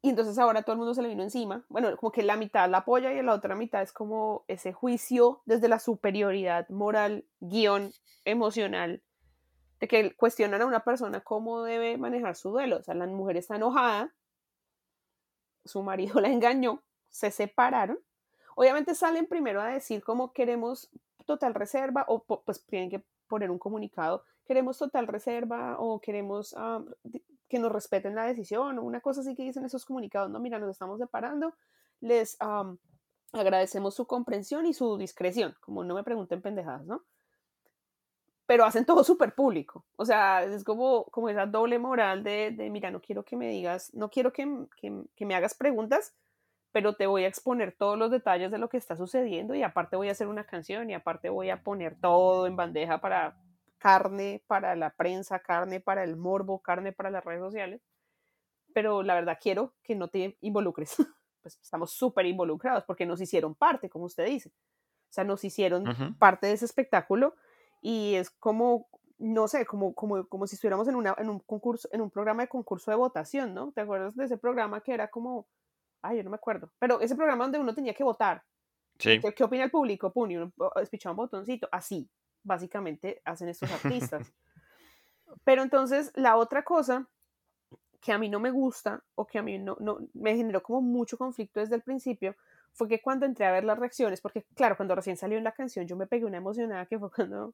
Y 0.02 0.10
entonces 0.10 0.38
ahora 0.38 0.62
todo 0.64 0.74
el 0.74 0.80
mundo 0.80 0.94
se 0.94 1.02
le 1.02 1.08
vino 1.08 1.24
encima. 1.24 1.64
Bueno, 1.70 1.96
como 1.96 2.12
que 2.12 2.22
la 2.22 2.36
mitad 2.36 2.70
la 2.70 2.80
apoya 2.80 3.14
y 3.14 3.24
la 3.24 3.34
otra 3.34 3.56
mitad 3.56 3.82
es 3.82 3.94
como 3.94 4.44
ese 4.50 4.74
juicio 4.74 5.42
desde 5.46 5.70
la 5.70 5.80
superioridad 5.80 6.68
moral, 6.68 7.24
guion, 7.40 7.94
emocional, 8.26 9.04
de 9.80 9.88
que 9.88 10.14
cuestionan 10.18 10.62
a 10.62 10.66
una 10.66 10.82
persona 10.82 11.22
cómo 11.22 11.64
debe 11.64 11.98
manejar 11.98 12.36
su 12.36 12.50
duelo. 12.50 12.80
O 12.80 12.84
sea, 12.84 12.94
la 12.94 13.08
mujer 13.08 13.38
está 13.38 13.56
enojada, 13.56 14.14
su 15.64 15.82
marido 15.82 16.20
la 16.20 16.28
engañó, 16.28 16.84
se 17.08 17.32
separaron. 17.32 18.00
Obviamente 18.58 18.96
salen 18.96 19.28
primero 19.28 19.62
a 19.62 19.68
decir 19.68 20.04
cómo 20.04 20.34
queremos 20.34 20.90
total 21.26 21.54
reserva 21.54 22.04
o 22.10 22.22
pues 22.26 22.66
tienen 22.66 22.90
que 22.90 23.02
poner 23.30 23.50
un 23.50 23.60
comunicado 23.60 24.26
queremos 24.46 24.78
total 24.78 25.08
reserva 25.08 25.78
o 25.80 26.00
queremos 26.00 26.56
ah, 26.58 26.84
que 27.48 27.60
nos 27.60 27.72
respeten 27.72 28.16
la 28.16 28.26
decisión 28.26 28.80
o 28.80 28.84
una 28.84 29.02
cosa 29.02 29.22
así 29.22 29.36
que 29.36 29.44
dicen 29.44 29.66
esos 29.66 29.86
comunicados, 29.86 30.30
no, 30.30 30.40
mira, 30.40 30.60
nos 30.60 30.70
estamos 30.70 31.00
separando, 31.00 31.56
les 32.02 32.38
agradecemos 33.34 33.96
su 33.96 34.08
comprensión 34.08 34.66
y 34.66 34.74
su 34.74 34.98
discreción, 34.98 35.56
como 35.60 35.84
no 35.84 35.96
me 35.96 36.04
pregunten 36.04 36.42
pendejadas, 36.42 36.86
¿no? 36.86 37.04
Pero 38.48 38.64
hacen 38.64 38.86
todo 38.86 39.04
súper 39.04 39.34
público, 39.34 39.86
o 39.96 40.06
sea, 40.06 40.44
es 40.44 40.64
como, 40.64 41.06
como 41.06 41.30
esa 41.30 41.48
doble 41.48 41.80
moral 41.80 42.24
de, 42.24 42.52
de, 42.52 42.70
mira, 42.70 42.92
no 42.92 43.02
quiero 43.02 43.24
que 43.26 43.36
me 43.36 43.50
digas, 43.50 43.92
no 43.94 44.10
quiero 44.10 44.32
que, 44.32 44.68
que, 44.78 45.04
que 45.16 45.26
me 45.26 45.34
hagas 45.34 45.56
preguntas, 45.56 46.14
pero 46.72 46.94
te 46.94 47.08
voy 47.08 47.24
a 47.24 47.28
exponer 47.28 47.72
todos 47.72 47.98
los 47.98 48.12
detalles 48.12 48.52
de 48.52 48.60
lo 48.60 48.70
que 48.70 48.78
está 48.78 48.96
sucediendo 48.96 49.56
y 49.56 49.64
aparte 49.64 49.96
voy 49.96 50.10
a 50.10 50.12
hacer 50.12 50.28
una 50.28 50.46
canción 50.46 50.90
y 50.90 50.94
aparte 50.94 51.30
voy 51.30 51.50
a 51.50 51.64
poner 51.64 51.96
todo 52.00 52.46
en 52.46 52.56
bandeja 52.56 53.00
para 53.00 53.36
carne 53.78 54.44
para 54.48 54.76
la 54.76 54.92
prensa, 54.92 55.40
carne 55.40 55.80
para 55.80 56.04
el 56.04 56.16
morbo, 56.16 56.62
carne 56.62 56.92
para 56.92 57.10
las 57.10 57.24
redes 57.24 57.42
sociales, 57.42 57.82
pero 58.74 59.04
la 59.04 59.16
verdad 59.16 59.38
quiero 59.42 59.74
que 59.84 59.96
no 59.96 60.10
te 60.10 60.38
involucres. 60.42 60.96
Pues 61.46 61.60
estamos 61.62 61.92
súper 61.92 62.26
involucrados 62.26 62.86
porque 62.86 63.06
nos 63.06 63.22
hicieron 63.22 63.54
parte, 63.54 63.88
como 63.88 64.06
usted 64.06 64.26
dice. 64.26 64.50
O 64.50 65.14
sea, 65.14 65.24
nos 65.24 65.44
hicieron 65.44 65.86
parte 66.18 66.48
de 66.48 66.54
ese 66.54 66.66
espectáculo 66.66 67.36
y 67.84 68.16
es 68.16 68.32
como, 68.32 68.90
no 69.20 69.48
sé, 69.48 69.64
como, 69.68 69.94
como, 69.94 70.28
como 70.28 70.48
si 70.48 70.56
estuviéramos 70.56 70.88
en, 70.88 70.96
una, 70.96 71.14
en 71.20 71.30
un 71.30 71.38
concurso, 71.42 71.88
en 71.92 72.02
un 72.02 72.10
programa 72.10 72.42
de 72.42 72.50
concurso 72.50 72.90
de 72.90 72.98
votación, 72.98 73.54
¿no? 73.54 73.72
¿Te 73.74 73.82
acuerdas 73.82 74.16
de 74.16 74.26
ese 74.26 74.40
programa 74.40 74.82
que 74.82 74.92
era 74.92 75.08
como, 75.08 75.48
ay, 76.02 76.18
yo 76.18 76.24
no 76.24 76.32
me 76.32 76.38
acuerdo, 76.38 76.72
pero 76.80 77.00
ese 77.00 77.16
programa 77.16 77.44
donde 77.44 77.60
uno 77.60 77.76
tenía 77.76 77.94
que 77.94 78.04
votar. 78.04 78.44
Sí. 78.98 79.20
¿Qué, 79.36 79.44
opina 79.44 79.66
el 79.66 79.70
público? 79.70 80.12
Pum, 80.12 80.32
y 80.32 80.38
uno 80.38 80.52
despichaba 80.78 81.12
un 81.12 81.18
botoncito, 81.18 81.70
así 81.72 82.10
básicamente 82.46 83.22
hacen 83.26 83.50
estos 83.50 83.72
artistas. 83.72 84.32
Pero 85.44 85.64
entonces 85.64 86.12
la 86.16 86.38
otra 86.38 86.64
cosa 86.64 87.08
que 88.00 88.14
a 88.14 88.18
mí 88.18 88.30
no 88.30 88.40
me 88.40 88.52
gusta 88.52 89.04
o 89.16 89.26
que 89.26 89.40
a 89.40 89.44
mí 89.44 89.58
no, 89.58 89.76
no 89.80 89.98
me 90.14 90.36
generó 90.36 90.62
como 90.62 90.82
mucho 90.82 91.18
conflicto 91.18 91.60
desde 91.60 91.76
el 91.76 91.82
principio 91.82 92.36
fue 92.72 92.88
que 92.88 93.02
cuando 93.02 93.26
entré 93.26 93.46
a 93.46 93.52
ver 93.52 93.64
las 93.64 93.80
reacciones, 93.80 94.22
porque 94.22 94.46
claro, 94.54 94.78
cuando 94.78 94.96
recién 94.96 95.18
salió 95.18 95.38
en 95.38 95.44
la 95.44 95.54
canción 95.54 95.88
yo 95.88 95.96
me 95.96 96.08
pegué 96.08 96.26
una 96.26 96.38
emocionada 96.38 96.86
que 96.86 97.00
fue 97.00 97.10
cuando 97.12 97.54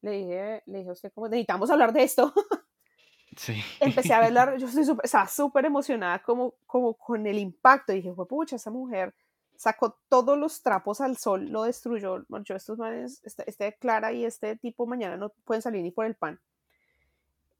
le 0.00 0.12
dije, 0.12 0.62
le 0.66 0.78
dije 0.78 0.90
a 0.90 0.92
usted 0.92 1.12
como 1.12 1.28
necesitamos 1.28 1.70
hablar 1.70 1.92
de 1.92 2.02
esto. 2.02 2.32
Sí. 3.36 3.62
Empecé 3.78 4.12
a 4.12 4.18
verla, 4.18 4.56
yo 4.58 4.66
estoy 4.66 4.84
súper 5.28 5.64
emocionada 5.64 6.18
como, 6.20 6.54
como 6.66 6.94
con 6.94 7.24
el 7.28 7.38
impacto. 7.38 7.92
dije, 7.92 8.12
fue 8.12 8.26
pucha, 8.26 8.56
esa 8.56 8.72
mujer 8.72 9.14
sacó 9.60 9.98
todos 10.08 10.38
los 10.38 10.62
trapos 10.62 11.02
al 11.02 11.18
sol, 11.18 11.50
lo 11.50 11.64
destruyó. 11.64 12.24
Yo, 12.44 12.56
estos 12.56 12.78
manes, 12.78 13.20
este, 13.24 13.44
este, 13.46 13.74
Clara 13.74 14.10
y 14.10 14.24
este 14.24 14.56
tipo 14.56 14.86
mañana 14.86 15.18
no 15.18 15.34
pueden 15.44 15.60
salir 15.60 15.82
ni 15.82 15.90
por 15.90 16.06
el 16.06 16.14
pan. 16.14 16.40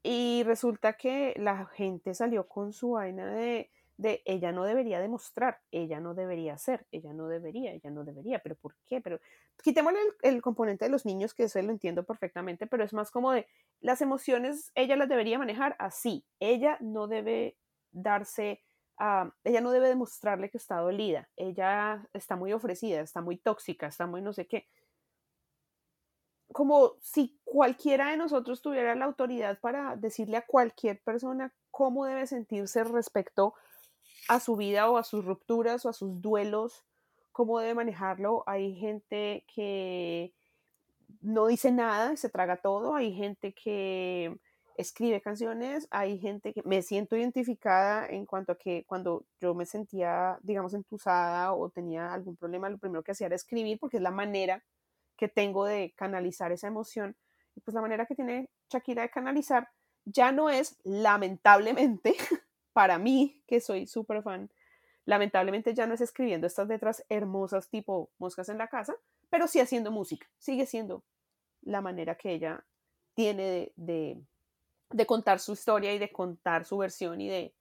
Y 0.01 0.41
resulta 0.43 0.93
que 0.93 1.35
la 1.37 1.67
gente 1.67 2.15
salió 2.15 2.47
con 2.47 2.73
su 2.73 2.93
vaina 2.93 3.27
de, 3.27 3.69
de 3.97 4.23
ella 4.25 4.51
no 4.51 4.63
debería 4.63 4.99
demostrar, 4.99 5.59
ella 5.69 5.99
no 5.99 6.15
debería 6.15 6.57
ser, 6.57 6.87
ella 6.91 7.13
no 7.13 7.27
debería, 7.27 7.71
ella 7.71 7.91
no 7.91 8.03
debería, 8.03 8.39
pero 8.39 8.55
¿por 8.55 8.73
qué? 8.87 8.99
Pero 8.99 9.19
quitémosle 9.61 9.99
el, 10.23 10.33
el 10.33 10.41
componente 10.41 10.85
de 10.85 10.89
los 10.89 11.05
niños, 11.05 11.35
que 11.35 11.43
eso 11.43 11.61
lo 11.61 11.69
entiendo 11.69 12.03
perfectamente, 12.03 12.65
pero 12.65 12.83
es 12.83 12.93
más 12.93 13.11
como 13.11 13.31
de 13.31 13.45
las 13.79 14.01
emociones, 14.01 14.71
ella 14.73 14.95
las 14.95 15.07
debería 15.07 15.37
manejar 15.37 15.75
así, 15.77 16.25
ella 16.39 16.79
no 16.79 17.07
debe 17.07 17.57
darse 17.91 18.63
ella 19.43 19.61
no 19.61 19.71
debe 19.71 19.87
demostrarle 19.87 20.49
que 20.49 20.57
está 20.57 20.77
dolida, 20.77 21.29
ella 21.35 22.07
está 22.13 22.35
muy 22.35 22.53
ofrecida, 22.53 23.01
está 23.01 23.21
muy 23.21 23.37
tóxica, 23.37 23.87
está 23.87 24.05
muy 24.05 24.21
no 24.21 24.33
sé 24.33 24.47
qué. 24.47 24.67
Como 26.51 26.95
si 26.99 27.39
cualquiera 27.43 28.11
de 28.11 28.17
nosotros 28.17 28.61
tuviera 28.61 28.93
la 28.95 29.05
autoridad 29.05 29.59
para 29.59 29.95
decirle 29.95 30.37
a 30.37 30.45
cualquier 30.45 31.01
persona 31.01 31.53
cómo 31.71 32.05
debe 32.05 32.27
sentirse 32.27 32.83
respecto 32.83 33.55
a 34.27 34.39
su 34.39 34.55
vida 34.55 34.89
o 34.89 34.97
a 34.97 35.03
sus 35.03 35.25
rupturas 35.25 35.85
o 35.85 35.89
a 35.89 35.93
sus 35.93 36.21
duelos, 36.21 36.85
cómo 37.31 37.59
debe 37.59 37.73
manejarlo. 37.73 38.43
Hay 38.45 38.75
gente 38.75 39.45
que 39.53 40.33
no 41.21 41.47
dice 41.47 41.71
nada, 41.71 42.15
se 42.17 42.29
traga 42.29 42.57
todo, 42.57 42.95
hay 42.95 43.13
gente 43.13 43.53
que 43.53 44.37
escribe 44.81 45.21
canciones, 45.21 45.87
hay 45.91 46.19
gente 46.19 46.53
que 46.53 46.61
me 46.63 46.81
siento 46.81 47.15
identificada 47.15 48.07
en 48.07 48.25
cuanto 48.25 48.51
a 48.51 48.57
que 48.57 48.83
cuando 48.85 49.25
yo 49.39 49.53
me 49.55 49.65
sentía, 49.65 50.37
digamos, 50.41 50.73
entusada 50.73 51.53
o 51.53 51.69
tenía 51.69 52.13
algún 52.13 52.35
problema, 52.35 52.69
lo 52.69 52.77
primero 52.77 53.03
que 53.03 53.11
hacía 53.11 53.27
era 53.27 53.35
escribir 53.35 53.79
porque 53.79 53.97
es 53.97 54.03
la 54.03 54.11
manera 54.11 54.63
que 55.15 55.27
tengo 55.27 55.65
de 55.65 55.93
canalizar 55.95 56.51
esa 56.51 56.67
emoción. 56.67 57.15
Y 57.55 57.61
pues 57.61 57.75
la 57.75 57.81
manera 57.81 58.05
que 58.05 58.15
tiene 58.15 58.49
Shakira 58.69 59.03
de 59.03 59.09
canalizar 59.09 59.69
ya 60.05 60.31
no 60.31 60.49
es, 60.49 60.77
lamentablemente, 60.83 62.15
para 62.73 62.97
mí, 62.97 63.43
que 63.47 63.61
soy 63.61 63.87
súper 63.87 64.23
fan, 64.23 64.49
lamentablemente 65.05 65.73
ya 65.73 65.85
no 65.87 65.93
es 65.93 66.01
escribiendo 66.01 66.47
estas 66.47 66.67
letras 66.67 67.05
hermosas 67.09 67.69
tipo 67.69 68.09
moscas 68.17 68.49
en 68.49 68.57
la 68.57 68.67
casa, 68.67 68.95
pero 69.29 69.47
sí 69.47 69.59
haciendo 69.59 69.91
música. 69.91 70.27
Sigue 70.37 70.65
siendo 70.65 71.03
la 71.61 71.81
manera 71.81 72.15
que 72.15 72.33
ella 72.33 72.65
tiene 73.13 73.43
de 73.43 73.73
de 73.75 74.21
contar 75.05 75.39
su 75.39 75.53
historia 75.53 75.93
y 75.93 75.99
de 75.99 76.11
contar 76.11 76.65
su 76.65 76.77
versión 76.77 77.21
y 77.21 77.29
de 77.29 77.53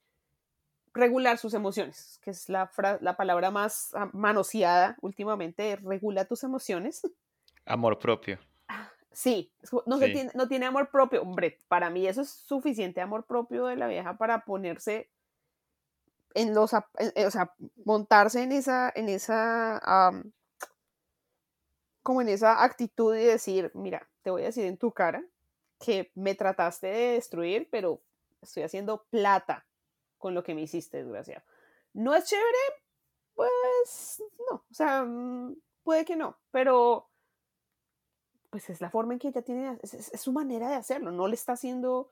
regular 0.93 1.39
sus 1.39 1.55
emociones, 1.55 2.21
que 2.23 2.31
es 2.31 2.49
la, 2.49 2.71
la 3.01 3.17
palabra 3.17 3.51
más 3.51 3.95
ah, 3.95 4.11
manoseada 4.13 4.97
últimamente, 5.01 5.77
regula 5.77 6.25
tus 6.25 6.43
emociones. 6.45 7.03
Amor 7.67 7.99
propio. 7.99 8.39
Sí, 9.13 9.53
no, 9.87 9.99
tiene, 9.99 10.31
no 10.35 10.47
tiene 10.47 10.67
amor 10.67 10.89
propio. 10.89 11.23
Hombre, 11.23 11.59
para 11.67 11.91
mí 11.91 12.07
eso 12.07 12.23
es 12.23 12.31
suficiente 12.31 13.01
amor 13.01 13.27
propio 13.27 13.67
de 13.67 13.75
la 13.75 13.89
vieja 13.89 14.17
para 14.17 14.45
ponerse 14.45 15.11
en 16.35 16.55
los, 16.55 16.73
eh, 16.73 17.27
o 17.27 17.31
sea, 17.31 17.53
montarse 17.85 18.43
en 18.43 18.53
esa, 18.53 18.93
en 18.95 19.09
esa, 19.09 20.13
como 22.05 22.23
en 22.23 22.29
esa 22.29 22.63
actitud 22.63 23.17
y 23.17 23.25
decir, 23.25 23.73
mira, 23.75 24.09
te 24.23 24.31
voy 24.31 24.43
a 24.43 24.47
decir 24.47 24.65
en 24.65 24.77
tu 24.77 24.93
cara 24.93 25.25
que 25.81 26.13
me 26.15 26.35
trataste 26.35 26.87
de 26.87 27.13
destruir, 27.15 27.69
pero 27.71 28.03
estoy 28.43 28.63
haciendo 28.63 29.05
plata 29.11 29.67
con 30.19 30.35
lo 30.35 30.45
que 30.45 30.55
me 30.55 30.63
hiciste, 30.63 30.99
desgraciado. 30.99 31.43
¿No 31.95 32.15
es 32.15 32.27
chévere? 32.27 32.85
Pues 33.35 34.23
no, 34.51 34.57
o 34.57 34.75
sea, 34.75 35.03
mm, 35.03 35.57
puede 35.83 36.05
que 36.05 36.17
no, 36.17 36.39
pero 36.51 37.09
pues 38.51 38.69
es 38.69 38.81
la 38.81 38.91
forma 38.91 39.15
en 39.15 39.19
que 39.19 39.29
ella 39.29 39.43
tiene, 39.43 39.79
es, 39.83 40.13
su 40.21 40.33
manera 40.33 40.69
de 40.69 40.75
hacerlo, 40.75 41.13
no 41.13 41.29
le 41.29 41.35
está 41.35 41.53
haciendo, 41.53 42.11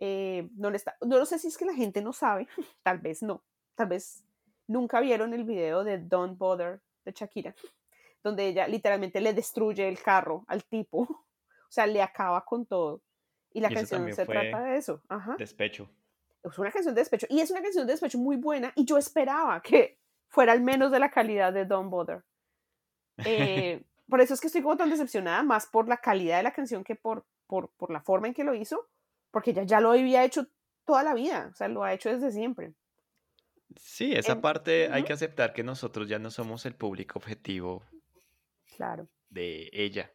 eh, 0.00 0.48
no 0.56 0.70
le 0.70 0.78
está, 0.78 0.96
no 1.02 1.18
lo 1.18 1.26
sé 1.26 1.38
si 1.38 1.48
es 1.48 1.58
que 1.58 1.66
la 1.66 1.74
gente 1.74 2.02
no 2.02 2.12
sabe, 2.12 2.48
tal 2.82 2.98
vez 2.98 3.22
no, 3.22 3.44
tal 3.74 3.88
vez 3.88 4.24
nunca 4.66 5.00
vieron 5.00 5.34
el 5.34 5.44
video 5.44 5.84
de 5.84 5.98
Don't 5.98 6.38
Bother 6.38 6.80
de 7.04 7.12
Shakira, 7.12 7.54
donde 8.24 8.48
ella 8.48 8.66
literalmente 8.66 9.20
le 9.20 9.34
destruye 9.34 9.86
el 9.86 10.02
carro 10.02 10.44
al 10.48 10.64
tipo 10.64 11.23
sea, 11.74 11.86
le 11.86 12.02
acaba 12.02 12.44
con 12.44 12.66
todo. 12.66 13.02
Y 13.52 13.60
la 13.60 13.70
canción 13.70 14.12
se 14.12 14.26
trata 14.26 14.62
de 14.62 14.76
eso. 14.76 15.02
Ajá. 15.08 15.36
Despecho. 15.38 15.88
Es 16.42 16.58
una 16.58 16.70
canción 16.70 16.94
de 16.94 17.00
despecho. 17.00 17.26
Y 17.30 17.40
es 17.40 17.50
una 17.50 17.62
canción 17.62 17.86
de 17.86 17.92
despecho 17.92 18.18
muy 18.18 18.36
buena. 18.36 18.72
Y 18.74 18.84
yo 18.84 18.98
esperaba 18.98 19.60
que 19.62 19.98
fuera 20.28 20.52
al 20.52 20.60
menos 20.60 20.90
de 20.90 20.98
la 20.98 21.10
calidad 21.10 21.52
de 21.52 21.64
Don't 21.64 21.90
Bother. 21.90 22.24
Eh, 23.24 23.82
por 24.08 24.20
eso 24.20 24.34
es 24.34 24.40
que 24.40 24.48
estoy 24.48 24.62
como 24.62 24.76
tan 24.76 24.90
decepcionada, 24.90 25.42
más 25.42 25.66
por 25.66 25.88
la 25.88 25.98
calidad 25.98 26.38
de 26.38 26.42
la 26.42 26.52
canción 26.52 26.82
que 26.84 26.96
por, 26.96 27.24
por, 27.46 27.70
por 27.70 27.90
la 27.90 28.00
forma 28.00 28.26
en 28.26 28.34
que 28.34 28.44
lo 28.44 28.54
hizo. 28.54 28.88
porque 29.30 29.52
ella 29.52 29.62
ya 29.62 29.80
lo 29.80 29.92
había 29.92 30.24
hecho 30.24 30.46
toda 30.84 31.02
la 31.02 31.14
vida, 31.14 31.48
o 31.52 31.54
sea, 31.54 31.68
lo 31.68 31.82
ha 31.82 31.92
hecho 31.92 32.10
desde 32.10 32.30
siempre. 32.30 32.74
Sí, 33.76 34.12
esa 34.12 34.40
parte 34.40 34.88
hay 34.92 35.04
que 35.04 35.12
aceptar 35.12 35.52
que 35.52 35.64
nosotros 35.64 36.08
ya 36.08 36.18
no 36.18 36.30
somos 36.30 36.64
el 36.66 36.74
público 36.74 37.18
objetivo 37.18 37.82
claro. 38.76 39.08
de 39.30 39.70
ella. 39.72 40.12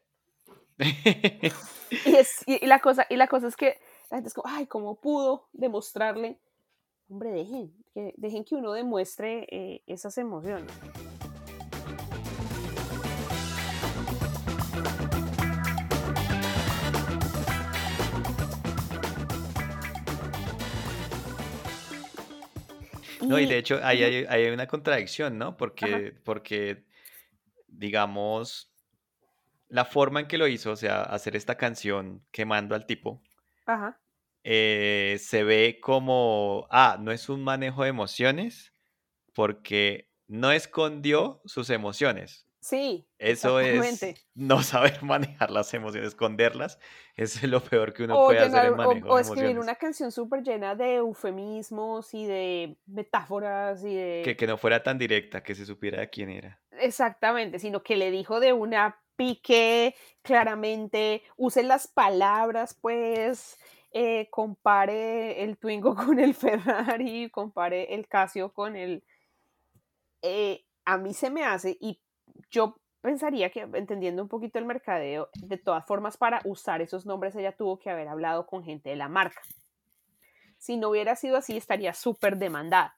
y, 2.05 2.15
es, 2.15 2.43
y, 2.47 2.65
la 2.65 2.79
cosa, 2.79 3.05
y 3.09 3.17
la 3.17 3.27
cosa 3.27 3.47
es 3.47 3.57
que 3.57 3.77
la 4.09 4.17
gente 4.17 4.29
es 4.29 4.33
como, 4.33 4.47
ay, 4.47 4.65
¿cómo 4.65 4.95
pudo 4.95 5.49
demostrarle? 5.51 6.37
Hombre, 7.09 7.31
dejen 7.31 7.73
que, 7.93 8.13
dejen 8.15 8.45
que 8.45 8.55
uno 8.55 8.71
demuestre 8.71 9.45
eh, 9.51 9.83
esas 9.87 10.17
emociones. 10.17 10.71
No, 23.21 23.37
y 23.37 23.45
de 23.45 23.57
hecho 23.57 23.79
hay, 23.83 24.01
hay, 24.03 24.47
una 24.47 24.65
contradicción, 24.65 25.37
¿no? 25.37 25.55
Porque, 25.57 26.15
porque, 26.23 26.85
digamos, 27.67 28.68
la 29.69 29.85
forma 29.85 30.19
en 30.19 30.27
que 30.27 30.37
lo 30.37 30.47
hizo, 30.47 30.71
o 30.71 30.75
sea, 30.75 31.03
hacer 31.03 31.35
esta 31.35 31.55
canción 31.55 32.25
quemando 32.31 32.75
al 32.75 32.85
tipo, 32.85 33.21
eh, 34.43 35.17
se 35.19 35.43
ve 35.43 35.79
como, 35.81 36.67
ah, 36.71 36.97
no 36.99 37.11
es 37.11 37.29
un 37.29 37.43
manejo 37.43 37.83
de 37.83 37.89
emociones, 37.89 38.73
porque 39.33 40.11
no 40.27 40.51
escondió 40.51 41.41
sus 41.45 41.69
emociones. 41.69 42.47
Sí. 42.61 43.07
Eso 43.19 43.59
es 43.59 44.03
no 44.35 44.63
saber 44.63 45.01
manejar 45.03 45.51
las 45.51 45.73
emociones, 45.73 46.09
esconderlas. 46.09 46.79
es 47.15 47.41
lo 47.43 47.61
peor 47.61 47.93
que 47.93 48.03
uno 48.03 48.25
puede 48.25 48.39
hacer 48.39 48.65
en 48.65 48.75
manejo 48.75 49.09
o, 49.09 49.19
escribir 49.19 49.59
una 49.59 49.75
canción 49.75 50.11
súper 50.11 50.41
llena 50.41 50.75
de 50.75 50.95
eufemismos 50.95 52.13
y 52.13 52.25
de 52.25 52.77
metáforas 52.87 53.83
y 53.83 53.95
de... 53.95 54.21
Que, 54.25 54.35
que 54.35 54.47
no 54.47 54.57
fuera 54.57 54.83
tan 54.83 54.97
directa, 54.97 55.41
que 55.43 55.55
se 55.55 55.65
supiera 55.65 56.01
de 56.01 56.09
quién 56.09 56.31
era. 56.31 56.59
Exactamente, 56.71 57.59
sino 57.59 57.83
que 57.83 57.95
le 57.95 58.11
dijo 58.11 58.39
de 58.39 58.51
una 58.53 58.99
pique 59.19 59.95
claramente, 60.21 61.23
use 61.35 61.61
las 61.61 61.89
palabras, 61.89 62.73
pues, 62.79 63.59
eh, 63.91 64.29
compare 64.29 65.43
el 65.43 65.57
Twingo 65.57 65.93
con 65.95 66.19
el 66.19 66.33
Ferrari, 66.33 67.29
compare 67.29 67.93
el 67.93 68.07
Casio 68.07 68.53
con 68.53 68.77
el... 68.77 69.03
Eh, 70.21 70.63
a 70.85 70.97
mí 70.97 71.13
se 71.13 71.29
me 71.29 71.43
hace, 71.43 71.77
y 71.81 71.99
yo 72.49 72.77
pensaría 73.01 73.49
que 73.49 73.67
entendiendo 73.73 74.23
un 74.23 74.29
poquito 74.29 74.57
el 74.57 74.65
mercadeo, 74.65 75.29
de 75.33 75.57
todas 75.57 75.85
formas 75.85 76.15
para 76.15 76.39
usar 76.45 76.81
esos 76.81 77.05
nombres 77.05 77.35
ella 77.35 77.51
tuvo 77.51 77.77
que 77.77 77.89
haber 77.89 78.07
hablado 78.07 78.47
con 78.47 78.63
gente 78.63 78.89
de 78.89 78.95
la 78.95 79.09
marca. 79.09 79.41
Si 80.57 80.77
no 80.77 80.89
hubiera 80.89 81.17
sido 81.17 81.35
así, 81.35 81.57
estaría 81.57 81.93
súper 81.93 82.37
demandada 82.37 82.97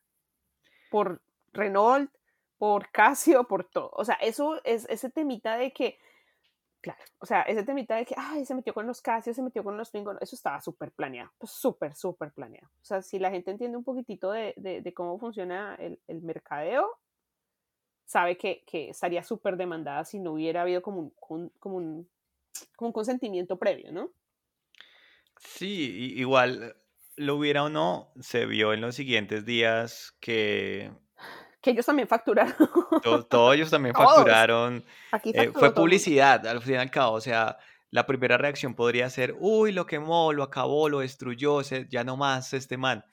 por 0.91 1.23
Renault, 1.51 2.11
por 2.61 2.91
Casio, 2.91 3.45
por 3.45 3.63
todo. 3.63 3.89
O 3.93 4.05
sea, 4.05 4.13
eso 4.21 4.63
es 4.63 4.85
ese 4.87 5.09
temita 5.09 5.57
de 5.57 5.73
que, 5.73 5.97
claro, 6.81 6.99
o 7.19 7.25
sea, 7.25 7.41
ese 7.43 7.63
temita 7.63 7.95
de 7.95 8.05
que, 8.05 8.15
ay, 8.17 8.45
se 8.45 8.55
metió 8.55 8.73
con 8.73 8.87
los 8.87 9.01
Casio, 9.01 9.33
se 9.33 9.43
metió 9.43 9.63
con 9.63 9.77
los 9.77 9.91
Twingo, 9.91 10.13
eso 10.19 10.35
estaba 10.35 10.59
súper 10.61 10.91
planeado, 10.91 11.31
pues 11.37 11.51
súper, 11.51 11.95
súper 11.95 12.31
planeado. 12.31 12.67
O 12.67 12.85
sea, 12.85 13.01
si 13.01 13.19
la 13.19 13.31
gente 13.31 13.51
entiende 13.51 13.77
un 13.77 13.83
poquitito 13.83 14.31
de, 14.31 14.53
de, 14.57 14.93
cómo 14.93 15.19
funciona 15.19 15.75
el, 15.75 15.99
el 16.07 16.21
mercadeo, 16.21 16.99
sabe 18.11 18.37
que, 18.37 18.63
estaría 18.89 19.23
súper 19.23 19.55
demandada 19.55 20.03
si 20.03 20.19
no 20.19 20.33
hubiera 20.33 20.63
habido 20.63 20.81
como 20.81 20.99
un, 20.99 21.49
como, 21.59 21.77
un, 21.77 22.09
consentimiento 22.91 23.57
previo, 23.57 23.93
¿no? 23.93 24.11
Sí, 25.37 26.13
igual 26.17 26.75
lo 27.15 27.37
hubiera 27.37 27.63
o 27.63 27.69
no, 27.69 28.11
se 28.19 28.45
vio 28.45 28.73
en 28.73 28.81
los 28.81 28.95
siguientes 28.95 29.45
días 29.45 30.13
que... 30.19 30.91
Que 31.61 31.71
ellos 31.71 31.85
también 31.85 32.07
facturaron. 32.07 32.55
Todos, 33.29 33.55
ellos 33.55 33.69
también 33.69 33.93
facturaron. 33.95 34.83
Eh, 35.23 35.51
fue 35.53 35.73
publicidad, 35.73 36.45
al 36.47 36.61
fin 36.61 36.73
y 36.73 36.77
al 36.77 36.91
cabo, 36.91 37.13
o 37.13 37.21
sea, 37.21 37.57
la 37.91 38.05
primera 38.05 38.37
reacción 38.37 38.73
podría 38.73 39.09
ser, 39.09 39.35
uy, 39.39 39.71
lo 39.71 39.85
quemó, 39.85 40.33
lo 40.33 40.43
acabó, 40.43 40.89
lo 40.89 40.99
destruyó, 40.99 41.61
ya 41.61 42.03
no 42.03 42.17
más 42.17 42.53
este 42.53 42.77
man 42.77 43.03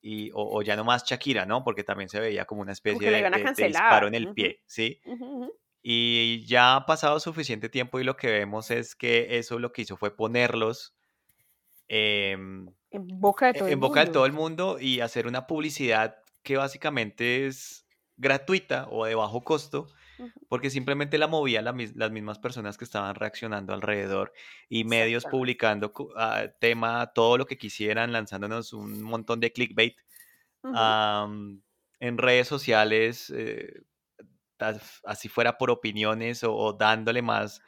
y, 0.00 0.30
o, 0.34 0.62
ya 0.62 0.76
no 0.76 0.84
más 0.84 1.04
Shakira, 1.04 1.46
¿no? 1.46 1.64
Porque 1.64 1.84
también 1.84 2.08
se 2.08 2.20
veía 2.20 2.44
como 2.44 2.62
una 2.62 2.72
especie 2.72 3.10
de, 3.10 3.30
disparo 3.56 4.08
en 4.08 4.14
el 4.14 4.32
pie, 4.32 4.60
¿sí? 4.66 5.00
Y 5.82 6.44
ya 6.46 6.76
ha 6.76 6.86
pasado 6.86 7.18
suficiente 7.20 7.68
tiempo 7.68 7.98
y 8.00 8.04
lo 8.04 8.16
que 8.16 8.30
vemos 8.30 8.70
es 8.70 8.94
que 8.94 9.38
eso 9.38 9.58
lo 9.58 9.72
que 9.72 9.82
hizo 9.82 9.96
fue 9.96 10.14
ponerlos 10.14 10.94
en 11.88 12.74
boca 12.90 13.46
de 13.46 13.58
todo, 13.58 13.68
en 13.68 13.80
boca 13.80 14.04
de 14.04 14.10
todo 14.10 14.26
el 14.26 14.32
mundo 14.32 14.78
y 14.80 15.00
hacer 15.00 15.26
una 15.26 15.46
publicidad 15.46 16.21
que 16.42 16.56
básicamente 16.56 17.46
es 17.46 17.86
gratuita 18.16 18.88
o 18.90 19.04
de 19.04 19.14
bajo 19.14 19.42
costo 19.42 19.86
porque 20.48 20.70
simplemente 20.70 21.18
la 21.18 21.26
movían 21.26 21.64
las 21.64 22.10
mismas 22.10 22.38
personas 22.38 22.76
que 22.78 22.84
estaban 22.84 23.14
reaccionando 23.14 23.72
alrededor 23.72 24.32
y 24.68 24.84
medios 24.84 25.24
publicando 25.24 25.92
uh, 25.96 26.48
tema, 26.60 27.12
todo 27.14 27.38
lo 27.38 27.46
que 27.46 27.58
quisieran, 27.58 28.12
lanzándonos 28.12 28.72
un 28.72 29.02
montón 29.02 29.40
de 29.40 29.52
clickbait 29.52 29.96
en 30.64 32.18
redes 32.18 32.48
sociales, 32.48 33.32
eh, 33.36 33.82
así 35.04 35.28
fuera 35.28 35.58
por 35.58 35.70
opiniones 35.70 36.44
o, 36.44 36.72
dándole 36.72 37.22
más, 37.22 37.60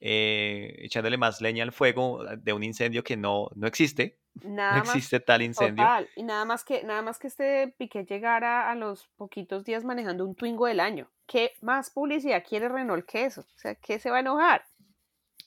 eh, 0.00 0.76
echándole 0.78 1.16
más 1.18 1.40
leña 1.40 1.64
al 1.64 1.72
fuego 1.72 2.24
de 2.36 2.52
un 2.52 2.62
incendio 2.62 3.04
que 3.04 3.16
no, 3.16 3.50
no 3.54 3.66
existe. 3.66 4.17
No 4.44 4.76
existe 4.78 5.20
tal 5.20 5.42
incendio. 5.42 5.84
Y 6.16 6.22
nada 6.22 6.44
más 6.44 6.64
que, 6.64 6.82
nada 6.84 7.02
más 7.02 7.18
que 7.18 7.26
este 7.28 7.74
Piqué 7.76 8.04
llegara 8.04 8.70
a 8.70 8.74
los 8.74 9.06
poquitos 9.16 9.64
días 9.64 9.84
manejando 9.84 10.24
un 10.24 10.34
Twingo 10.34 10.66
del 10.66 10.80
año. 10.80 11.08
¿qué 11.28 11.52
más 11.60 11.90
publicidad 11.90 12.42
quiere 12.46 12.68
Renault 12.68 13.06
que 13.06 13.26
eso? 13.26 13.42
O 13.42 13.58
sea, 13.58 13.76
¿qué 13.76 14.00
se 14.00 14.10
va 14.10 14.16
a 14.16 14.20
enojar? 14.20 14.64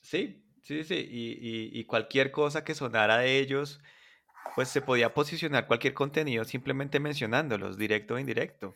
Sí, 0.00 0.42
sí, 0.62 0.84
sí, 0.84 1.06
y, 1.10 1.84
cualquier 1.84 2.30
cosa 2.30 2.64
que 2.64 2.74
sonara 2.74 3.18
de 3.18 3.38
ellos, 3.38 3.80
pues 4.54 4.68
se 4.68 4.80
podía 4.80 5.12
posicionar 5.12 5.66
cualquier 5.66 5.92
contenido 5.92 6.44
simplemente 6.44 7.00
mencionándolos, 7.00 7.76
directo 7.76 8.14
o 8.14 8.18
indirecto. 8.18 8.74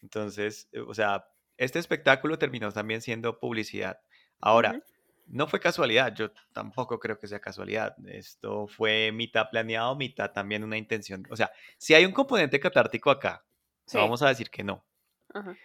Entonces, 0.00 0.68
eh, 0.72 0.80
o 0.80 0.94
sea, 0.94 1.26
este 1.58 1.78
espectáculo 1.78 2.38
terminó 2.38 2.72
también 2.72 3.02
siendo 3.02 3.38
publicidad. 3.38 4.00
Ahora, 4.40 4.80
no 5.26 5.46
fue 5.46 5.60
casualidad, 5.60 6.14
yo 6.14 6.30
tampoco 6.52 6.98
creo 6.98 7.18
que 7.18 7.26
sea 7.26 7.40
casualidad. 7.40 7.96
Esto 8.06 8.66
fue 8.66 9.12
mitad 9.12 9.48
planeado, 9.50 9.96
mitad 9.96 10.32
también 10.32 10.64
una 10.64 10.76
intención. 10.76 11.26
O 11.30 11.36
sea, 11.36 11.50
si 11.78 11.94
hay 11.94 12.04
un 12.04 12.12
componente 12.12 12.60
catártico 12.60 13.10
acá, 13.10 13.44
vamos 13.92 14.22
a 14.22 14.28
decir 14.28 14.50
que 14.50 14.64
no. 14.64 14.84
Ajá. 15.32 15.56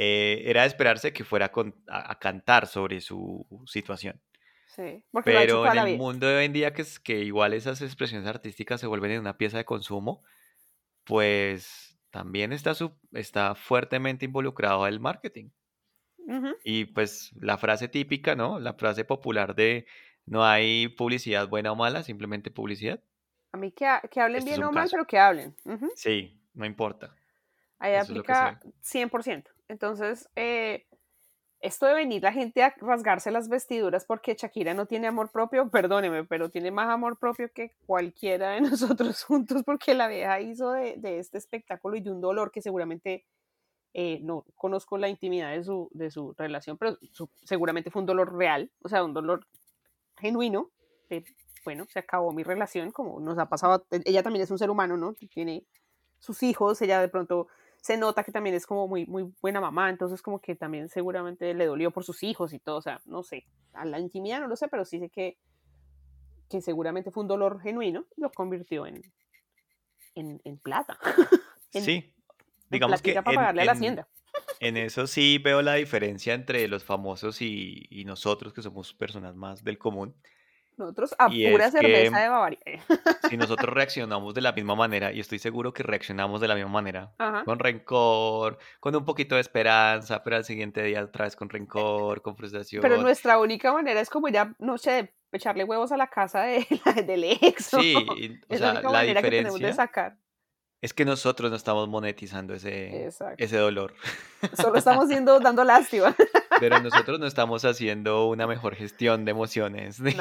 Eh, 0.00 0.48
era 0.48 0.62
de 0.62 0.68
esperarse 0.68 1.12
que 1.12 1.24
fuera 1.24 1.50
a, 1.88 2.18
cantar 2.20 2.68
sobre 2.68 3.00
su 3.00 3.44
situación. 3.66 4.20
Sí, 4.66 5.02
Pero 5.24 5.66
en 5.66 5.76
el 5.76 5.98
mundo 5.98 6.28
de 6.28 6.36
hoy 6.36 6.44
en 6.44 6.52
día, 6.52 6.72
que, 6.72 6.82
es, 6.82 7.00
que 7.00 7.18
igual 7.18 7.52
esas 7.52 7.82
expresiones 7.82 8.28
artísticas 8.28 8.80
se 8.80 8.86
vuelven 8.86 9.10
en 9.10 9.18
una 9.18 9.36
pieza 9.36 9.56
de 9.56 9.64
consumo, 9.64 10.22
pues 11.02 11.98
también 12.10 12.52
está, 12.52 12.74
está 13.12 13.56
fuertemente 13.56 14.24
involucrado 14.24 14.86
el 14.86 15.00
marketing. 15.00 15.50
Y 16.64 16.86
pues 16.86 17.32
la 17.40 17.56
frase 17.56 17.88
típica, 17.88 18.34
¿no? 18.34 18.58
La 18.58 18.74
frase 18.74 19.04
popular 19.04 19.54
de 19.54 19.86
no 20.26 20.44
hay 20.44 20.88
publicidad 20.88 21.48
buena 21.48 21.72
o 21.72 21.76
mala, 21.76 22.02
simplemente 22.02 22.50
publicidad. 22.50 23.00
A 23.52 23.56
mí 23.56 23.72
que, 23.72 23.86
que 24.10 24.20
hablen 24.20 24.44
bien 24.44 24.62
o 24.62 24.70
mal, 24.70 24.88
pero 24.90 25.06
que 25.06 25.18
hablen. 25.18 25.54
Sí, 25.94 26.38
no 26.52 26.66
importa. 26.66 27.14
Ahí 27.78 27.94
aplica 27.94 28.60
100%. 28.82 29.44
Entonces, 29.68 30.28
eh, 30.36 30.86
esto 31.60 31.86
de 31.86 31.94
venir 31.94 32.22
la 32.22 32.32
gente 32.32 32.62
a 32.62 32.74
rasgarse 32.78 33.30
las 33.30 33.48
vestiduras 33.48 34.04
porque 34.04 34.34
Shakira 34.34 34.74
no 34.74 34.86
tiene 34.86 35.08
amor 35.08 35.30
propio, 35.30 35.68
perdóneme, 35.70 36.24
pero 36.24 36.50
tiene 36.50 36.70
más 36.70 36.88
amor 36.88 37.18
propio 37.18 37.50
que 37.52 37.74
cualquiera 37.86 38.50
de 38.50 38.60
nosotros 38.60 39.24
juntos 39.24 39.62
porque 39.64 39.94
la 39.94 40.08
vieja 40.08 40.40
hizo 40.40 40.72
de, 40.72 41.18
este 41.18 41.38
espectáculo 41.38 41.96
y 41.96 42.00
de 42.00 42.10
un 42.10 42.20
dolor 42.20 42.50
que 42.50 42.62
seguramente 42.62 43.26
eh, 44.00 44.20
no 44.22 44.44
conozco 44.54 44.96
la 44.96 45.08
intimidad 45.08 45.50
de 45.50 45.64
su, 45.64 45.90
de 45.92 46.12
su 46.12 46.32
relación, 46.38 46.78
pero 46.78 46.96
seguramente 47.42 47.90
fue 47.90 47.98
un 47.98 48.06
dolor 48.06 48.32
real, 48.32 48.70
o 48.80 48.88
sea, 48.88 49.02
un 49.02 49.12
dolor 49.12 49.44
genuino. 50.16 50.70
Bueno, 51.64 51.84
se 51.90 51.98
acabó 51.98 52.32
mi 52.32 52.44
relación, 52.44 52.92
como 52.92 53.18
nos 53.18 53.36
ha 53.40 53.48
pasado. 53.48 53.84
Ella 54.04 54.22
también 54.22 54.44
es 54.44 54.52
un 54.52 54.58
ser 54.58 54.70
humano, 54.70 54.96
¿no? 54.96 55.14
Tiene 55.14 55.64
sus 56.20 56.44
hijos, 56.44 56.80
ella 56.80 57.00
de 57.00 57.08
pronto 57.08 57.48
se 57.80 57.96
nota 57.96 58.22
que 58.22 58.30
también 58.30 58.54
es 58.54 58.66
como 58.66 58.86
muy, 58.86 59.04
muy 59.04 59.34
buena 59.42 59.60
mamá, 59.60 59.90
entonces 59.90 60.22
como 60.22 60.40
que 60.40 60.54
también 60.54 60.88
seguramente 60.88 61.52
le 61.52 61.66
dolió 61.66 61.90
por 61.90 62.04
sus 62.04 62.22
hijos 62.22 62.52
y 62.52 62.60
todo, 62.60 62.76
o 62.76 62.82
sea, 62.82 63.00
no 63.04 63.24
sé, 63.24 63.46
a 63.72 63.84
la 63.84 63.98
intimidad 63.98 64.38
no 64.38 64.46
lo 64.46 64.54
sé, 64.54 64.68
pero 64.68 64.84
sí 64.84 65.00
sé 65.00 65.10
que, 65.10 65.38
que 66.48 66.60
seguramente 66.60 67.10
fue 67.10 67.24
un 67.24 67.28
dolor 67.28 67.60
genuino 67.60 68.06
lo 68.16 68.30
convirtió 68.30 68.86
en, 68.86 69.02
en, 70.14 70.58
plata. 70.58 70.96
sí, 71.72 72.14
digamos 72.70 73.02
que... 73.02 73.14
Para 73.14 73.24
pagarle 73.24 73.62
a 73.62 73.64
la 73.64 73.72
hacienda. 73.72 74.08
En 74.60 74.76
eso 74.76 75.06
sí 75.06 75.38
veo 75.38 75.62
la 75.62 75.74
diferencia 75.74 76.34
entre 76.34 76.66
los 76.68 76.84
famosos 76.84 77.40
y, 77.42 77.86
y, 77.90 78.04
nosotros, 78.04 78.52
que 78.52 78.62
somos 78.62 78.92
personas 78.92 79.34
más 79.36 79.62
del 79.62 79.78
común, 79.78 80.14
Nosotros 80.76 81.14
a 81.18 81.28
pura 81.28 81.70
cerveza 81.70 82.20
de 82.20 82.28
Bavaria. 82.28 82.58
si 83.30 83.36
nosotros 83.36 83.72
reaccionamos 83.72 84.34
de 84.34 84.40
la 84.40 84.52
misma 84.52 84.74
manera, 84.74 85.12
y 85.12 85.20
estoy 85.20 85.38
seguro 85.38 85.72
que 85.72 85.82
reaccionamos 85.82 86.40
de 86.40 86.48
la 86.48 86.54
misma 86.54 86.70
manera, 86.70 87.12
con 87.44 87.58
rencor, 87.58 88.58
con 88.80 88.96
un 88.96 89.04
poquito 89.04 89.36
de 89.36 89.42
esperanza, 89.42 90.22
pero 90.24 90.36
al 90.36 90.44
siguiente 90.44 90.82
día 90.82 91.04
otra 91.04 91.24
vez 91.24 91.36
con 91.36 91.48
rencor, 91.48 92.22
con 92.22 92.36
frustración. 92.36 92.82
Pero 92.82 92.98
nuestra 92.98 93.38
única 93.38 93.72
manera 93.72 94.00
es 94.00 94.10
como 94.10 94.28
ya, 94.28 94.54
no 94.58 94.76
sé, 94.78 95.14
echarle 95.30 95.64
huevos 95.64 95.92
a 95.92 95.96
la 95.96 96.08
casa 96.08 96.42
de, 96.42 96.66
del 97.06 97.24
ex. 97.24 97.66
Sí, 97.66 97.94
o 98.48 98.56
sea, 98.56 98.74
la, 98.74 98.82
la 98.82 99.02
diferencia 99.02 99.66
de 99.66 99.72
sacar 99.72 100.16
es 100.80 100.94
que 100.94 101.04
nosotros 101.04 101.50
no 101.50 101.56
estamos 101.56 101.88
monetizando 101.88 102.54
ese, 102.54 103.10
ese 103.36 103.56
dolor. 103.56 103.94
Solo 104.60 104.78
estamos 104.78 105.08
siendo, 105.08 105.40
dando 105.40 105.64
lástima. 105.64 106.14
Pero 106.60 106.80
nosotros 106.80 107.18
no 107.18 107.26
estamos 107.26 107.64
haciendo 107.64 108.28
una 108.28 108.46
mejor 108.46 108.74
gestión 108.74 109.24
de 109.24 109.32
emociones, 109.32 110.00
ni, 110.00 110.14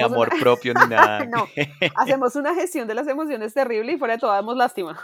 amor 0.00 0.30
propio, 0.40 0.74
ni 0.74 0.86
nada. 0.88 1.24
no, 1.26 1.48
hacemos 1.96 2.34
una 2.36 2.54
gestión 2.54 2.88
de 2.88 2.94
las 2.94 3.06
emociones 3.06 3.54
terrible 3.54 3.92
y 3.92 3.98
fuera 3.98 4.14
de 4.14 4.20
todo 4.20 4.32
damos 4.32 4.56
lástima 4.56 5.00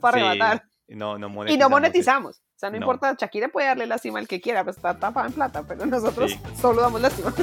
para 0.00 0.18
rematar. 0.18 0.64
No, 0.88 1.18
no 1.18 1.28
monetizamos. 1.28 1.54
Y 1.54 1.58
no 1.58 1.68
monetizamos. 1.68 2.36
O 2.36 2.58
sea, 2.58 2.70
no, 2.70 2.76
importa, 2.76 3.16
Shakira 3.18 3.48
puede 3.48 3.66
darle 3.66 3.86
lástima 3.86 4.18
al 4.18 4.28
que 4.28 4.40
quiera, 4.40 4.62
pues 4.62 4.76
está 4.76 4.98
tapada 4.98 5.26
en 5.26 5.32
plata, 5.32 5.64
pero 5.66 5.84
nosotros 5.84 6.38
solo 6.60 6.82
damos 6.82 7.00
lástima. 7.00 7.34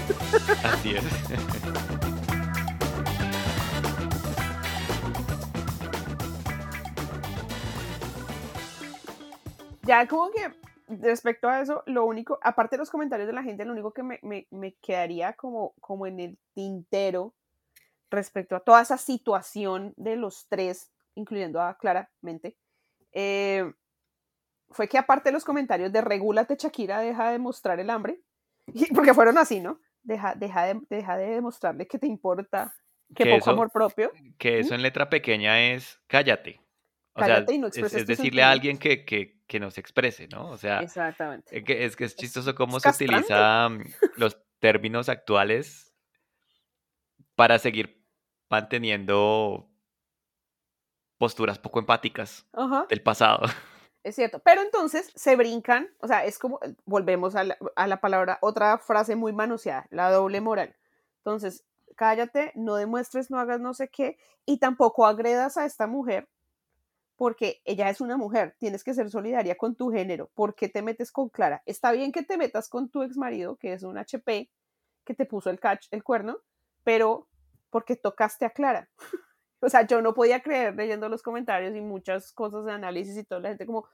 Así 0.64 0.96
es. 0.96 2.03
Ya 9.84 10.08
como 10.08 10.32
que 10.32 10.52
respecto 10.88 11.48
a 11.48 11.62
eso, 11.62 11.84
lo 11.86 12.06
único, 12.06 12.40
aparte 12.42 12.76
de 12.76 12.80
los 12.80 12.90
comentarios 12.90 13.28
de 13.28 13.34
la 13.34 13.44
gente, 13.44 13.66
lo 13.66 13.74
único 13.74 13.94
que 13.94 14.04
me, 14.04 14.20
me, 14.22 14.74
quedaría 14.82 15.34
como, 15.34 15.74
como 15.80 16.08
en 16.08 16.20
el 16.20 16.38
tintero 16.54 17.34
respecto 18.10 18.56
a 18.56 18.60
toda 18.60 18.82
esa 18.82 18.98
situación 18.98 19.94
de 19.98 20.16
los 20.16 20.48
tres, 20.48 20.92
incluyendo 21.16 21.62
a 21.62 21.78
claramente, 21.78 22.56
eh, 23.12 23.72
fue 24.70 24.88
que 24.88 24.98
aparte 24.98 25.30
de 25.30 25.34
los 25.34 25.46
comentarios 25.46 25.92
de 25.92 26.02
regúlate 26.02 26.56
Shakira, 26.58 27.00
deja 27.00 27.32
de 27.32 27.40
mostrar 27.40 27.80
el 27.80 27.90
hambre, 27.90 28.20
porque 28.96 29.14
fueron 29.14 29.38
así, 29.38 29.60
¿no? 29.60 29.80
Deja, 30.04 30.36
deja, 30.36 30.66
de, 30.66 30.82
deja 30.90 31.18
de 31.18 31.28
demostrarle 31.28 31.88
que 31.88 31.98
te 31.98 32.08
importa, 32.08 32.76
que, 33.16 33.26
poco 33.26 33.52
amor 33.52 33.72
propio. 33.72 34.12
Que 34.38 34.60
eso 34.60 34.76
en 34.76 34.82
letra 34.82 35.10
pequeña 35.10 35.62
es 35.74 36.00
cállate. 36.08 36.63
O 37.16 37.24
sea, 37.24 37.46
es, 37.48 38.08
decirle 38.08 38.42
a 38.42 38.50
alguien 38.50 38.78
que, 38.78 39.06
que, 39.06 39.40
que, 39.46 39.60
nos 39.60 39.78
exprese, 39.78 40.28
¿no? 40.28 40.50
O 40.50 40.58
sea, 40.58 40.80
Exactamente. 40.80 41.58
Es 41.58 41.64
que 41.64 41.86
es, 41.86 41.96
que 41.96 42.06
es 42.06 42.16
chistoso 42.16 42.56
cómo 42.56 42.80
se 42.80 42.90
utilizan 42.90 43.84
los 44.18 44.40
términos 44.60 45.10
actuales 45.10 45.94
para 47.36 47.60
seguir 47.60 48.04
manteniendo 48.50 49.70
posturas 51.20 51.60
poco 51.60 51.80
empáticas 51.80 52.48
del 52.90 53.02
pasado. 53.04 53.46
Es 54.04 54.16
cierto, 54.16 54.40
pero 54.40 54.62
entonces 54.62 55.12
se 55.16 55.36
brincan, 55.38 55.90
o 56.02 56.08
sea, 56.08 56.26
es 56.26 56.38
como, 56.38 56.60
volvemos 56.84 57.36
a 57.36 57.46
la, 57.46 57.58
a 57.78 57.88
la 57.88 58.02
palabra, 58.02 58.38
otra 58.42 58.78
frase 58.78 59.16
muy 59.16 59.32
manoseada, 59.32 59.88
la 59.92 60.12
doble 60.12 60.42
moral. 60.42 60.76
Entonces, 61.20 61.64
cállate, 61.96 62.52
no 62.56 62.76
demuestres, 62.76 63.32
no 63.32 63.40
hagas 63.40 63.62
no 63.62 63.74
sé 63.74 63.88
qué, 63.88 64.18
y 64.46 64.58
tampoco 64.58 65.06
agredas 65.06 65.56
a 65.58 65.66
esta 65.66 65.88
mujer 65.88 66.28
porque 67.16 67.62
ella 67.66 67.90
es 67.90 68.02
una 68.02 68.18
mujer, 68.18 68.56
tienes 68.60 68.84
que 68.84 68.94
ser 68.94 69.10
solidaria 69.10 69.56
con 69.56 69.76
tu 69.76 69.92
género. 69.92 70.30
¿Por 70.34 70.56
qué 70.56 70.70
te 70.70 70.82
metes 70.82 71.12
con 71.12 71.30
Clara? 71.30 71.62
Está 71.66 71.92
bien 71.92 72.12
que 72.12 72.24
te 72.24 72.38
metas 72.38 72.70
con 72.70 72.90
tu 72.90 73.04
ex 73.04 73.18
marido, 73.18 73.58
que 73.58 73.74
es 73.74 73.84
un 73.84 73.98
HP, 73.98 74.50
que 75.06 75.14
te 75.14 75.26
puso 75.26 75.50
el, 75.50 75.60
catch, 75.60 75.88
el 75.92 76.04
cuerno, 76.04 76.40
pero 76.84 77.28
porque 77.70 77.96
tocaste 77.96 78.46
a 78.46 78.50
Clara. 78.50 78.90
o 79.62 79.70
sea, 79.70 79.86
yo 79.86 80.02
no 80.02 80.14
podía 80.14 80.42
creer 80.42 80.76
leyendo 80.76 81.10
los 81.10 81.22
comentarios 81.22 81.76
y 81.76 81.82
muchas 81.82 82.32
cosas 82.32 82.66
de 82.66 82.72
análisis 82.72 83.18
y 83.18 83.24
toda 83.24 83.42
la 83.42 83.50
gente 83.50 83.66
como, 83.66 83.88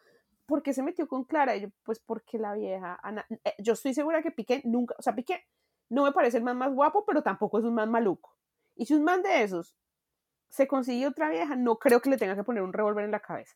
¿por 0.46 0.64
qué 0.64 0.74
se 0.74 0.84
metió 0.84 1.08
con 1.08 1.26
Clara? 1.26 1.56
Y 1.56 1.62
yo, 1.62 1.68
pues 1.84 2.00
porque 2.00 2.38
la 2.38 2.54
vieja, 2.54 3.00
eh, 3.44 3.54
yo 3.60 3.74
estoy 3.74 3.94
segura 3.94 4.22
que 4.22 4.32
Piqué 4.32 4.62
nunca, 4.66 4.96
o 4.98 5.02
sea, 5.02 5.14
Piqué 5.14 5.46
no 5.90 6.04
me 6.04 6.12
parece 6.12 6.38
el 6.38 6.44
man 6.44 6.58
más 6.58 6.74
guapo, 6.74 7.04
pero 7.06 7.22
tampoco 7.22 7.60
es 7.60 7.66
un 7.66 7.74
man 7.74 7.92
maluco. 7.92 8.36
Y 8.76 8.86
si 8.86 8.94
un 8.94 9.04
man 9.04 9.22
de 9.22 9.44
esos 9.44 9.76
se 10.50 10.68
consigue 10.68 11.08
otra 11.08 11.30
vieja, 11.30 11.56
no 11.56 11.78
creo 11.78 12.02
que 12.02 12.10
le 12.10 12.18
tenga 12.18 12.36
que 12.36 12.44
poner 12.44 12.64
un 12.64 12.74
revólver 12.74 13.06
en 13.06 13.12
la 13.12 13.20
cabeza. 13.20 13.56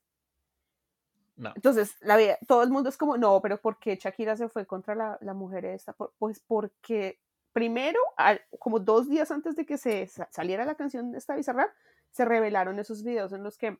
No. 1.35 1.51
Entonces, 1.55 1.95
la 2.01 2.17
todo 2.47 2.61
el 2.61 2.69
mundo 2.69 2.89
es 2.89 2.97
como, 2.97 3.17
no, 3.17 3.41
pero 3.41 3.59
¿por 3.59 3.79
qué 3.79 3.95
Shakira 3.95 4.37
se 4.37 4.49
fue 4.49 4.67
contra 4.67 4.93
la, 4.93 5.17
la 5.21 5.33
mujer 5.33 5.65
esta? 5.65 5.93
Pues 5.93 6.39
porque 6.39 7.19
primero, 7.53 7.99
como 8.59 8.79
dos 8.79 9.09
días 9.09 9.31
antes 9.31 9.55
de 9.55 9.65
que 9.65 9.77
se 9.77 10.07
saliera 10.29 10.65
la 10.65 10.75
canción 10.75 11.11
de 11.11 11.17
esta 11.17 11.35
Bizarrap, 11.35 11.71
se 12.11 12.25
revelaron 12.25 12.79
esos 12.79 13.03
videos 13.03 13.33
en 13.33 13.43
los 13.43 13.57
que 13.57 13.79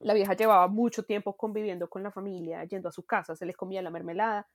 la 0.00 0.14
vieja 0.14 0.34
llevaba 0.34 0.68
mucho 0.68 1.04
tiempo 1.04 1.36
conviviendo 1.36 1.90
con 1.90 2.02
la 2.02 2.10
familia, 2.10 2.64
yendo 2.64 2.88
a 2.88 2.92
su 2.92 3.04
casa, 3.04 3.34
se 3.34 3.46
le 3.46 3.54
comía 3.54 3.82
la 3.82 3.90
mermelada, 3.90 4.48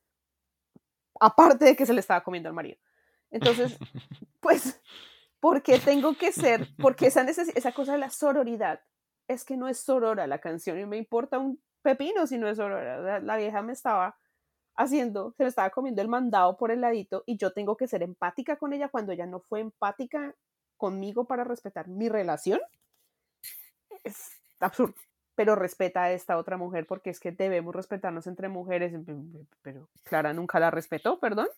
aparte 1.19 1.65
de 1.65 1.75
que 1.75 1.85
se 1.85 1.93
le 1.93 1.99
estaba 1.99 2.23
comiendo 2.23 2.49
al 2.49 2.55
marido. 2.55 2.77
Entonces, 3.29 3.77
pues 4.39 4.81
porque 5.43 5.77
tengo 5.77 6.13
que 6.13 6.31
ser, 6.31 6.69
porque 6.81 7.07
esa, 7.07 7.23
esa 7.23 7.73
cosa 7.73 7.91
de 7.91 7.97
la 7.97 8.09
sororidad, 8.09 8.79
es 9.27 9.43
que 9.43 9.57
no 9.57 9.67
es 9.67 9.77
sorora 9.77 10.25
la 10.25 10.39
canción 10.39 10.79
y 10.79 10.85
me 10.85 10.95
importa 10.95 11.37
un 11.37 11.61
pepino 11.81 12.25
si 12.27 12.37
no 12.37 12.47
es 12.47 12.55
sorora. 12.55 13.19
La 13.19 13.35
vieja 13.35 13.61
me 13.61 13.73
estaba 13.73 14.17
haciendo, 14.77 15.33
se 15.33 15.43
me 15.43 15.49
estaba 15.49 15.69
comiendo 15.71 16.01
el 16.01 16.07
mandado 16.07 16.55
por 16.55 16.71
el 16.71 16.79
ladito 16.79 17.23
y 17.25 17.35
yo 17.35 17.51
tengo 17.51 17.75
que 17.75 17.89
ser 17.89 18.03
empática 18.03 18.55
con 18.55 18.71
ella 18.71 18.87
cuando 18.87 19.11
ella 19.11 19.25
no 19.25 19.41
fue 19.41 19.59
empática 19.59 20.33
conmigo 20.77 21.25
para 21.25 21.43
respetar 21.43 21.89
mi 21.89 22.07
relación. 22.07 22.61
Es 24.05 24.31
absurdo, 24.61 24.95
pero 25.35 25.55
respeta 25.55 26.03
a 26.03 26.13
esta 26.13 26.37
otra 26.37 26.55
mujer 26.55 26.87
porque 26.87 27.09
es 27.09 27.19
que 27.19 27.33
debemos 27.33 27.75
respetarnos 27.75 28.27
entre 28.27 28.47
mujeres, 28.47 28.93
pero 29.61 29.89
Clara 30.03 30.31
nunca 30.31 30.61
la 30.61 30.71
respetó, 30.71 31.19
perdón. 31.19 31.49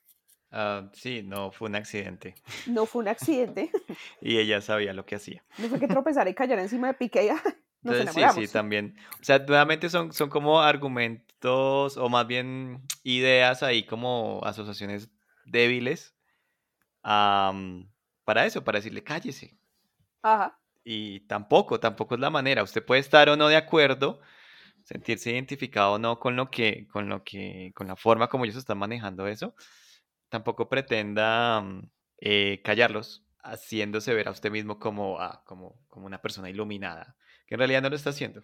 Ah, 0.58 0.90
sí, 0.94 1.22
no 1.22 1.52
fue 1.52 1.68
un 1.68 1.76
accidente. 1.76 2.34
No 2.66 2.86
fue 2.86 3.02
un 3.02 3.10
accidente. 3.10 3.70
y 4.22 4.38
ella 4.38 4.62
sabía 4.62 4.94
lo 4.94 5.06
que 5.06 5.16
hacía. 5.16 5.44
No 5.58 5.68
fue 5.68 5.82
que 5.82 5.88
tropezar 5.90 6.30
y 6.30 6.34
callar 6.34 6.60
encima 6.60 6.88
de 6.88 6.94
Piqué. 6.94 7.30
Entonces, 7.84 8.16
sí, 8.16 8.48
sí, 8.48 8.52
también. 8.54 8.98
O 9.20 9.24
sea, 9.24 9.40
nuevamente 9.40 9.90
son, 9.90 10.14
son 10.14 10.30
como 10.30 10.62
argumentos 10.62 11.98
o 11.98 12.08
más 12.08 12.26
bien 12.26 12.82
ideas 13.04 13.64
ahí 13.64 13.86
como 13.86 14.40
asociaciones 14.46 15.12
débiles 15.46 16.16
para 17.04 18.46
eso, 18.46 18.64
para 18.64 18.80
decirle 18.80 19.04
cállese. 19.04 19.58
Ajá. 20.24 20.58
Y 20.86 21.20
tampoco, 21.28 21.82
tampoco 21.82 22.16
es 22.16 22.22
la 22.22 22.30
manera. 22.30 22.64
Usted 22.64 22.84
puede 22.84 23.02
estar 23.02 23.28
o 23.28 23.36
no 23.36 23.50
de 23.50 23.58
acuerdo, 23.58 24.22
sentirse 24.84 25.32
identificado 25.32 25.94
o 25.94 26.00
no 26.00 26.18
con 26.18 26.38
lo 26.38 26.50
que, 26.50 26.88
con 26.88 27.10
lo 27.10 27.26
que, 27.26 27.74
con 27.76 27.88
la 27.88 27.98
forma 27.98 28.30
como 28.30 28.46
ellos 28.46 28.56
están 28.56 28.78
manejando 28.78 29.28
eso, 29.28 29.54
tampoco 30.30 30.70
pretenda 30.70 31.62
mm, 31.62 31.90
eh, 32.20 32.62
callarlos, 32.64 33.26
haciéndose 33.44 34.14
ver 34.14 34.28
a 34.28 34.32
usted 34.32 34.52
mismo 34.52 34.80
como, 34.80 35.20
ah, 35.20 35.44
como, 35.46 35.80
como 35.88 36.06
una 36.06 36.22
persona 36.22 36.50
iluminada, 36.50 37.16
que 37.48 37.56
en 37.56 37.60
realidad 37.60 37.82
no 37.82 37.90
lo 37.90 37.96
está 37.96 38.10
haciendo. 38.10 38.42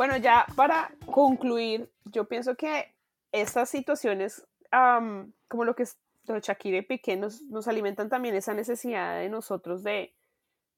Bueno, 0.00 0.16
ya 0.16 0.46
para 0.56 0.90
concluir, 1.04 1.92
yo 2.06 2.26
pienso 2.26 2.54
que 2.56 2.94
estas 3.32 3.68
situaciones, 3.68 4.46
como 4.70 5.64
lo 5.64 5.74
que 5.74 5.84
Shakira 6.26 6.78
y 6.78 6.82
Piqué 6.82 7.16
nos, 7.16 7.42
nos 7.42 7.68
alimentan 7.68 8.08
también 8.08 8.34
esa 8.34 8.54
necesidad 8.54 9.18
de 9.18 9.28
nosotros 9.28 9.82
de 9.82 10.14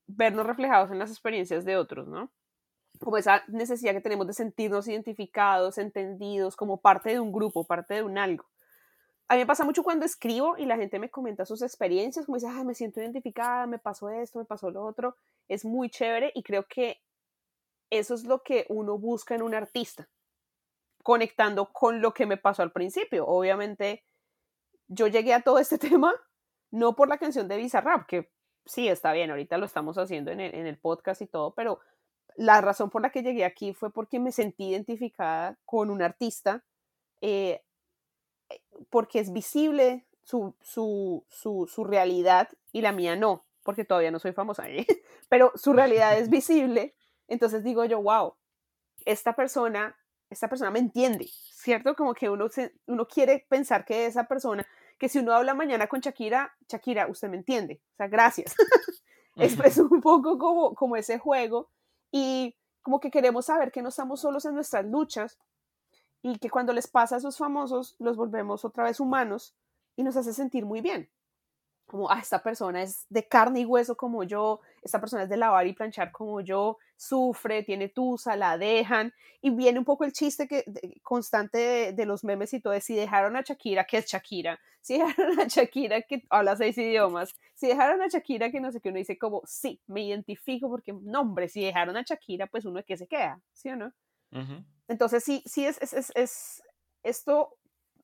vernos 0.07 0.46
reflejados 0.46 0.90
en 0.90 0.98
las 0.98 1.11
experiencias 1.11 1.64
de 1.64 1.76
otros, 1.76 2.09
¿no? 2.09 2.31
Como 3.00 3.16
esa 3.16 3.42
necesidad 3.48 3.92
que 3.92 4.00
tenemos 4.00 4.26
de 4.26 4.35
sentirnos 4.35 4.87
identificados, 4.88 5.78
entendidos, 5.78 6.57
como 6.57 6.81
parte 6.81 7.11
de 7.11 7.20
un 7.20 7.33
grupo, 7.33 7.66
parte 7.66 7.94
de 7.94 8.02
un 8.02 8.18
algo. 8.18 8.46
A 9.28 9.35
mí 9.35 9.40
me 9.40 9.46
pasa 9.46 9.64
mucho 9.64 9.83
cuando 9.83 10.05
escribo 10.05 10.59
y 10.59 10.66
la 10.66 10.76
gente 10.76 10.98
me 10.98 11.11
comenta 11.11 11.46
sus 11.46 11.62
experiencias, 11.62 12.26
como 12.26 12.37
dice, 12.37 12.48
Ay, 12.48 12.64
me 12.64 12.74
siento 12.74 13.00
identificada, 13.00 13.66
me 13.66 13.78
pasó 13.78 14.11
esto, 14.11 14.38
me 14.38 14.44
pasó 14.44 14.70
lo 14.70 14.85
otro. 14.85 15.16
Es 15.48 15.64
muy 15.64 15.88
chévere 15.88 16.33
y 16.35 16.42
creo 16.42 16.66
que 16.68 17.00
eso 17.90 18.14
es 18.14 18.24
lo 18.24 18.42
que 18.42 18.66
uno 18.68 18.98
busca 18.98 19.35
en 19.35 19.42
un 19.42 19.55
artista, 19.55 20.09
conectando 21.02 21.72
con 21.72 22.00
lo 22.00 22.12
que 22.12 22.26
me 22.26 22.37
pasó 22.37 22.62
al 22.62 22.72
principio. 22.72 23.26
Obviamente, 23.26 24.05
yo 24.92 25.07
llegué 25.07 25.35
a 25.35 25.42
todo 25.42 25.59
este 25.59 25.78
tema 25.78 26.12
no 26.70 26.96
por 26.96 27.09
la 27.09 27.18
canción 27.18 27.48
de 27.48 27.57
Bizarrap, 27.57 28.07
que 28.07 28.31
sí 28.64 28.88
está 28.88 29.12
bien, 29.12 29.31
ahorita 29.31 29.59
lo 29.59 29.66
estamos 29.66 29.98
haciendo 29.98 30.31
en 30.31 30.40
el, 30.40 30.78
podcast 30.78 31.20
y 31.20 31.26
todo, 31.26 31.52
pero 31.55 31.81
la 32.37 32.61
razón 32.61 32.88
por 32.88 33.02
la 33.02 33.11
que 33.11 33.22
llegué 33.22 33.44
aquí 33.44 33.74
fue 33.74 33.92
porque 33.92 34.18
me 34.18 34.33
sentí 34.33 34.70
identificada 34.70 35.59
con 35.66 35.90
un 35.90 36.00
artista, 36.00 36.64
eh, 37.20 37.62
porque 38.88 39.18
es 39.20 39.33
visible 39.33 40.07
su, 40.22 40.55
su, 40.62 41.85
realidad 41.85 42.48
y 42.72 42.81
la 42.81 42.92
mía 42.92 43.16
no, 43.16 43.44
porque 43.62 43.85
todavía 43.85 44.11
no 44.11 44.18
soy 44.18 44.33
famosa, 44.33 44.68
¿eh? 44.68 44.87
pero 45.28 45.52
su 45.55 45.72
realidad 45.72 46.18
es 46.18 46.31
visible 46.31 46.94
Entonces 47.28 47.64
digo 47.64 47.85
yo, 47.85 48.00
wow, 48.02 48.35
esta 49.05 49.35
persona, 49.35 49.96
esta 50.31 50.48
persona 50.48 50.70
me 50.70 50.78
entiende, 50.78 51.26
¿cierto? 51.26 51.94
Como 51.94 52.14
que 52.14 52.31
uno, 52.31 52.48
uno 52.87 53.07
quiere 53.07 53.44
pensar 53.48 53.85
que 53.85 54.07
esa 54.07 54.24
persona, 54.24 54.66
que 55.03 55.09
si 55.09 55.19
uno 55.19 55.33
habla 55.33 55.53
mañana 55.53 55.88
con 55.88 55.99
Shakira, 55.99 56.57
Shakira, 56.69 57.09
usted 57.09 57.29
me 57.29 57.37
entiende, 57.37 57.83
o 57.95 57.97
sea, 57.97 58.07
gracias. 58.07 58.55
es, 59.35 59.77
un 59.79 60.01
poco 60.01 60.38
como, 60.38 60.77
como 60.77 60.95
ese 60.95 61.19
juego 61.19 61.71
y 62.12 62.55
como 62.83 63.01
que 63.01 63.11
queremos 63.11 63.47
saber 63.47 63.73
que 63.73 63.83
no 63.83 63.88
estamos 63.88 64.21
solos 64.21 64.45
en 64.45 64.55
nuestras 64.55 64.87
luchas 64.87 65.41
y 66.23 66.38
que 66.38 66.49
cuando 66.51 66.73
les 66.73 66.87
pasa 66.87 67.17
a 67.17 67.19
esos 67.19 67.37
famosos 67.37 67.97
los 67.99 68.17
volvemos 68.17 68.65
otra 68.65 68.85
vez 68.85 69.01
humanos 69.01 69.57
y 69.97 70.05
nos 70.05 70.17
hace 70.17 70.33
sentir 70.33 70.65
muy 70.65 70.81
bien 70.81 71.11
como, 71.92 72.11
ah, 72.11 72.18
esta 72.20 72.42
persona 72.42 72.83
es 72.83 73.05
de 73.11 73.28
carne 73.28 73.61
y 73.61 73.66
hueso 73.66 73.98
como 73.98 74.24
yo, 74.24 74.61
esta 74.81 74.98
persona 74.98 75.24
es 75.24 75.28
de 75.28 75.37
lavar 75.37 75.66
y 75.66 75.74
planchar 75.74 76.11
como 76.11 76.40
yo, 76.40 76.78
sufre, 76.96 77.62
tiene 77.64 77.90
tusa, 77.90 78.35
la 78.35 78.57
dejan, 78.57 79.12
y 79.42 79.50
viene 79.50 79.78
un 79.78 79.85
poco 79.85 80.05
el 80.05 80.12
chiste 80.12 80.48
que, 80.48 80.64
constante 81.02 81.92
de, 81.92 82.07
los 82.07 82.24
memes 82.24 82.55
y 82.55 82.61
todo, 82.61 82.72
de 82.72 82.81
si 82.81 82.94
dejaron 82.94 83.37
a 83.37 83.42
Shakira, 83.42 83.85
que 83.85 83.98
es 83.98 84.07
Shakira, 84.07 84.59
si 84.81 84.98
dejaron 84.98 85.38
a 85.38 85.44
Shakira 85.44 86.00
que 86.00 86.22
habla 86.31 86.57
seis 86.57 86.78
idiomas, 86.78 87.35
si 87.55 87.66
dejaron 87.66 88.00
a 88.00 88.09
Shakira 88.09 88.50
que 88.50 88.61
no 88.61 88.72
sé 88.72 88.81
qué, 88.81 88.88
uno 88.88 88.96
dice 88.96 89.18
como, 89.18 89.42
sí, 89.44 89.78
me 89.87 90.02
identifico 90.02 90.70
porque, 90.70 90.94
no 90.94 91.20
hombre, 91.20 91.46
si 91.48 91.62
dejaron 91.62 91.94
a 91.98 92.05
Shakira, 92.05 92.46
pues 92.46 92.64
uno 92.64 92.78
de 92.78 92.85
qué 92.85 92.96
se 92.96 93.07
queda, 93.07 93.38
¿sí 93.52 93.68
o 93.68 93.76
no? 93.76 93.92
Entonces, 94.88 95.22
sí, 95.22 95.42
sí 95.44 95.66
es, 95.66 95.76
es, 95.83 95.92
es, 95.92 96.11
es, 96.14 96.62
esto 97.02 97.59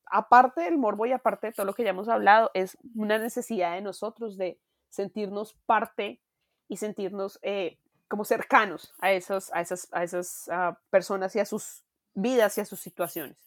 aparte 0.09 0.61
del 0.61 0.77
morbo 0.77 1.05
y 1.05 1.11
aparte 1.11 1.47
de 1.47 1.53
todo 1.53 1.65
lo 1.65 1.73
que 1.73 1.83
ya 1.83 1.91
hemos 1.91 2.09
hablado, 2.09 2.51
es 2.53 2.77
una 2.95 3.17
necesidad 3.17 3.75
de 3.75 3.81
nosotros 3.81 4.37
de 4.37 4.59
sentirnos 4.89 5.53
parte 5.65 6.21
y 6.67 6.77
sentirnos 6.77 7.39
eh, 7.41 7.77
como 8.07 8.25
cercanos 8.25 8.93
a, 8.99 9.11
esos, 9.11 9.53
a 9.53 9.61
esas, 9.61 9.87
a 9.91 10.03
esas 10.03 10.49
ah, 10.51 10.79
personas 10.89 11.35
y 11.35 11.39
a 11.39 11.45
sus 11.45 11.83
vidas 12.13 12.57
y 12.57 12.61
a 12.61 12.65
sus 12.65 12.79
situaciones. 12.79 13.37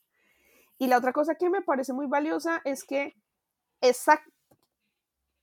Y 0.79 0.87
la 0.87 0.99
otra 0.99 1.13
cosa 1.13 1.35
que 1.35 1.51
me 1.51 1.63
parece 1.63 1.93
muy 1.93 2.07
valiosa 2.07 2.63
es 2.65 2.85
que 2.85 3.15
esa 3.81 4.23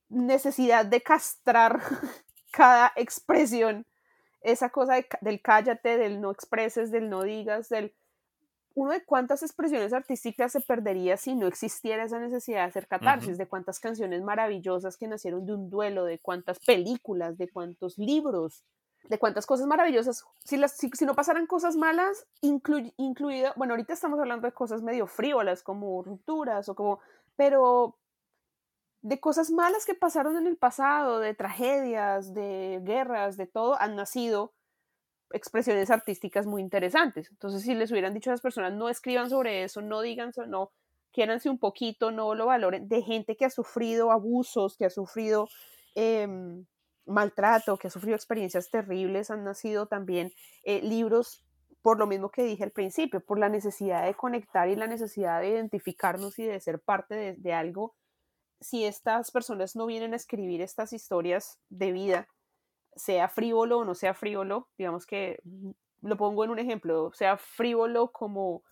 necesidad 0.10 0.86
de 0.86 1.02
castrar 1.02 1.82
cada 2.52 2.92
expresión, 2.96 3.86
esa 4.42 4.70
cosa 4.70 4.96
del 5.22 5.42
cállate, 5.42 5.98
del 5.98 6.22
no 6.22 6.32
expreses, 6.32 6.92
del 6.92 7.10
no 7.10 7.24
digas, 7.24 7.70
del 7.70 7.94
uno 8.80 8.94
de 8.94 9.04
cuántas 9.04 9.44
expresiones 9.44 9.92
artísticas 9.92 10.54
se 10.54 10.62
perdería 10.62 11.18
si 11.18 11.36
no 11.36 11.48
existiera 11.48 12.06
esa 12.06 12.18
necesidad 12.18 12.60
de 12.60 12.70
hacer 12.70 12.88
catarsis, 12.88 13.38
de 13.38 13.46
cuántas 13.46 13.80
canciones 13.80 14.24
maravillosas 14.24 14.96
que 14.96 15.08
nacieron 15.08 15.46
de 15.46 15.54
un 15.54 15.70
duelo, 15.70 16.06
de 16.06 16.20
cuántas 16.20 16.60
películas, 16.60 17.38
de 17.38 17.50
cuántos 17.50 17.98
libros, 17.98 18.64
de 19.10 19.20
cuántas 19.20 19.46
cosas 19.46 19.68
maravillosas. 19.68 20.24
Si, 20.46 20.56
las, 20.56 20.78
si, 20.78 21.06
no 21.06 21.14
pasaran 21.14 21.46
cosas 21.46 21.76
malas, 21.76 22.26
incluido, 22.40 23.52
bueno, 23.58 23.74
ahorita 23.74 23.92
estamos 23.92 24.18
hablando 24.18 24.48
de 24.48 24.54
cosas 24.54 24.82
medio 24.82 25.08
frívolas, 25.08 25.62
como 25.62 26.02
rupturas 26.02 26.70
o 26.70 26.76
como, 26.76 27.00
pero 27.36 27.98
de 29.02 29.20
cosas 29.20 29.52
malas 29.52 29.86
que 29.86 29.94
pasaron 29.94 30.38
en 30.38 30.48
el 30.48 30.56
pasado, 30.56 31.20
de 31.20 31.34
tragedias, 31.34 32.34
de 32.34 32.80
guerras, 32.84 33.36
de 33.36 33.46
todo, 33.46 33.78
han 33.78 33.98
nacido 33.98 34.54
expresiones 35.32 35.90
artísticas 35.92 36.46
muy 36.46 36.62
interesantes. 36.62 37.30
Entonces, 37.32 37.64
si 37.64 37.76
les 37.76 37.92
hubieran 37.92 38.14
dicho 38.14 38.30
a 38.30 38.34
las 38.34 38.42
personas, 38.42 38.74
no 38.74 38.90
escriban 38.90 39.30
sobre 39.30 39.64
eso, 39.64 39.82
no 39.82 40.02
digan 40.02 40.32
no, 40.48 40.72
quiéranse 41.12 41.50
un 41.50 41.60
poquito, 41.60 42.12
no 42.12 42.36
lo 42.36 42.48
valoren, 42.48 42.88
de 42.88 43.02
gente 43.02 43.36
que 43.36 43.46
ha 43.46 43.50
sufrido 43.50 44.12
abusos, 44.12 44.78
que 44.78 44.86
ha 44.86 44.90
sufrido 44.90 45.50
em, 45.96 46.66
maltrato, 47.06 47.78
que 47.78 47.88
ha 47.88 47.92
sufrido 47.92 48.16
experiencias 48.16 48.70
terribles, 48.70 49.32
han 49.32 49.44
nacido 49.44 49.88
también 49.88 50.32
eh, 50.64 50.82
libros, 50.82 51.46
por 51.82 51.98
lo 51.98 52.08
mismo 52.08 52.30
que 52.30 52.44
dije 52.44 52.64
al 52.64 52.72
principio, 52.72 53.22
por 53.22 53.40
la 53.40 53.50
necesidad 53.50 54.06
de 54.06 54.14
conectar 54.14 54.70
y 54.70 54.76
la 54.76 54.88
necesidad 54.88 55.42
de 55.42 55.50
identificarnos 55.50 56.38
y 56.40 56.46
de 56.46 56.60
ser 56.60 56.80
parte 56.80 57.16
de, 57.16 57.36
de 57.36 57.54
algo. 57.54 57.96
Si 58.62 58.84
estas 58.84 59.32
personas 59.32 59.76
no 59.76 59.86
vienen 59.86 60.14
a 60.14 60.18
escribir 60.18 60.62
estas 60.62 60.92
historias 60.92 61.60
de 61.70 61.94
vida, 61.94 62.28
sea 63.00 63.30
frívolo 63.30 63.80
o 63.80 63.86
no 63.86 63.96
sea 63.96 64.14
frívolo, 64.14 64.68
digamos 64.78 65.06
que 65.06 65.42
lo 66.02 66.18
pongo 66.18 66.44
en 66.44 66.50
un 66.50 66.60
ejemplo, 66.60 67.12
sea 67.14 67.38
frívolo 67.38 68.12
como, 68.12 68.64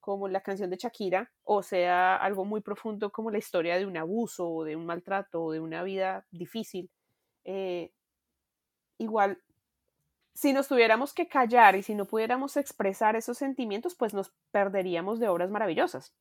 como 0.00 0.28
la 0.28 0.40
canción 0.40 0.70
de 0.70 0.76
Shakira 0.76 1.30
o 1.44 1.62
sea 1.62 2.16
algo 2.16 2.44
muy 2.44 2.60
profundo 2.60 3.10
como 3.10 3.30
la 3.30 3.38
historia 3.38 3.78
de 3.78 3.86
un 3.86 3.96
abuso 3.96 4.48
o 4.48 4.64
de 4.64 4.76
un 4.76 4.86
maltrato 4.86 5.42
o 5.42 5.52
de 5.52 5.60
una 5.60 5.82
vida 5.84 6.26
difícil. 6.30 6.90
Eh, 7.44 7.92
igual, 8.98 9.40
si 10.34 10.52
nos 10.52 10.68
tuviéramos 10.68 11.14
que 11.14 11.28
callar 11.28 11.76
y 11.76 11.82
si 11.82 11.94
no 11.94 12.06
pudiéramos 12.06 12.56
expresar 12.56 13.14
esos 13.14 13.38
sentimientos, 13.38 13.94
pues 13.94 14.14
nos 14.14 14.32
perderíamos 14.50 15.20
de 15.20 15.28
obras 15.28 15.50
maravillosas. 15.50 16.12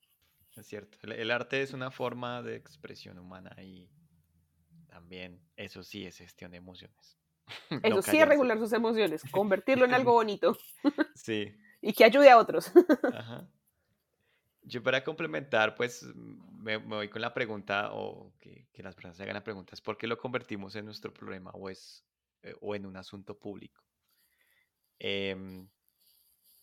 Es 0.55 0.67
cierto, 0.67 0.97
el 1.03 1.31
arte 1.31 1.61
es 1.61 1.73
una 1.73 1.91
forma 1.91 2.41
de 2.41 2.55
expresión 2.55 3.17
humana 3.19 3.55
y 3.61 3.89
también 4.87 5.41
eso 5.57 5.83
sí 5.83 6.05
es 6.05 6.17
gestión 6.17 6.51
de 6.51 6.57
emociones. 6.57 7.17
Eso 7.83 8.01
sí 8.01 8.17
es 8.17 8.27
regular 8.27 8.57
sus 8.57 8.73
emociones, 8.73 9.23
convertirlo 9.31 9.85
en 9.85 9.93
algo 9.93 10.13
bonito. 10.13 10.57
Sí. 11.13 11.55
y 11.81 11.93
que 11.93 12.03
ayude 12.03 12.29
a 12.29 12.37
otros. 12.37 12.71
Yo 14.63 14.81
para 14.81 15.03
complementar, 15.03 15.75
pues 15.75 16.03
me, 16.15 16.77
voy 16.77 17.09
con 17.09 17.21
la 17.21 17.33
pregunta, 17.33 17.93
o 17.93 18.33
que, 18.39 18.67
las 18.77 18.95
personas 18.95 19.17
se 19.17 19.23
hagan 19.23 19.35
la 19.35 19.43
pregunta, 19.43 19.73
es 19.73 19.81
por 19.81 19.97
qué 19.97 20.07
lo 20.07 20.17
convertimos 20.17 20.75
en 20.75 20.85
nuestro 20.85 21.13
problema 21.13 21.51
o, 21.51 21.69
es, 21.69 22.03
eh, 22.41 22.55
o 22.61 22.73
en 22.75 22.85
un 22.85 22.97
asunto 22.97 23.37
público. 23.37 23.83
Em, 24.97 25.69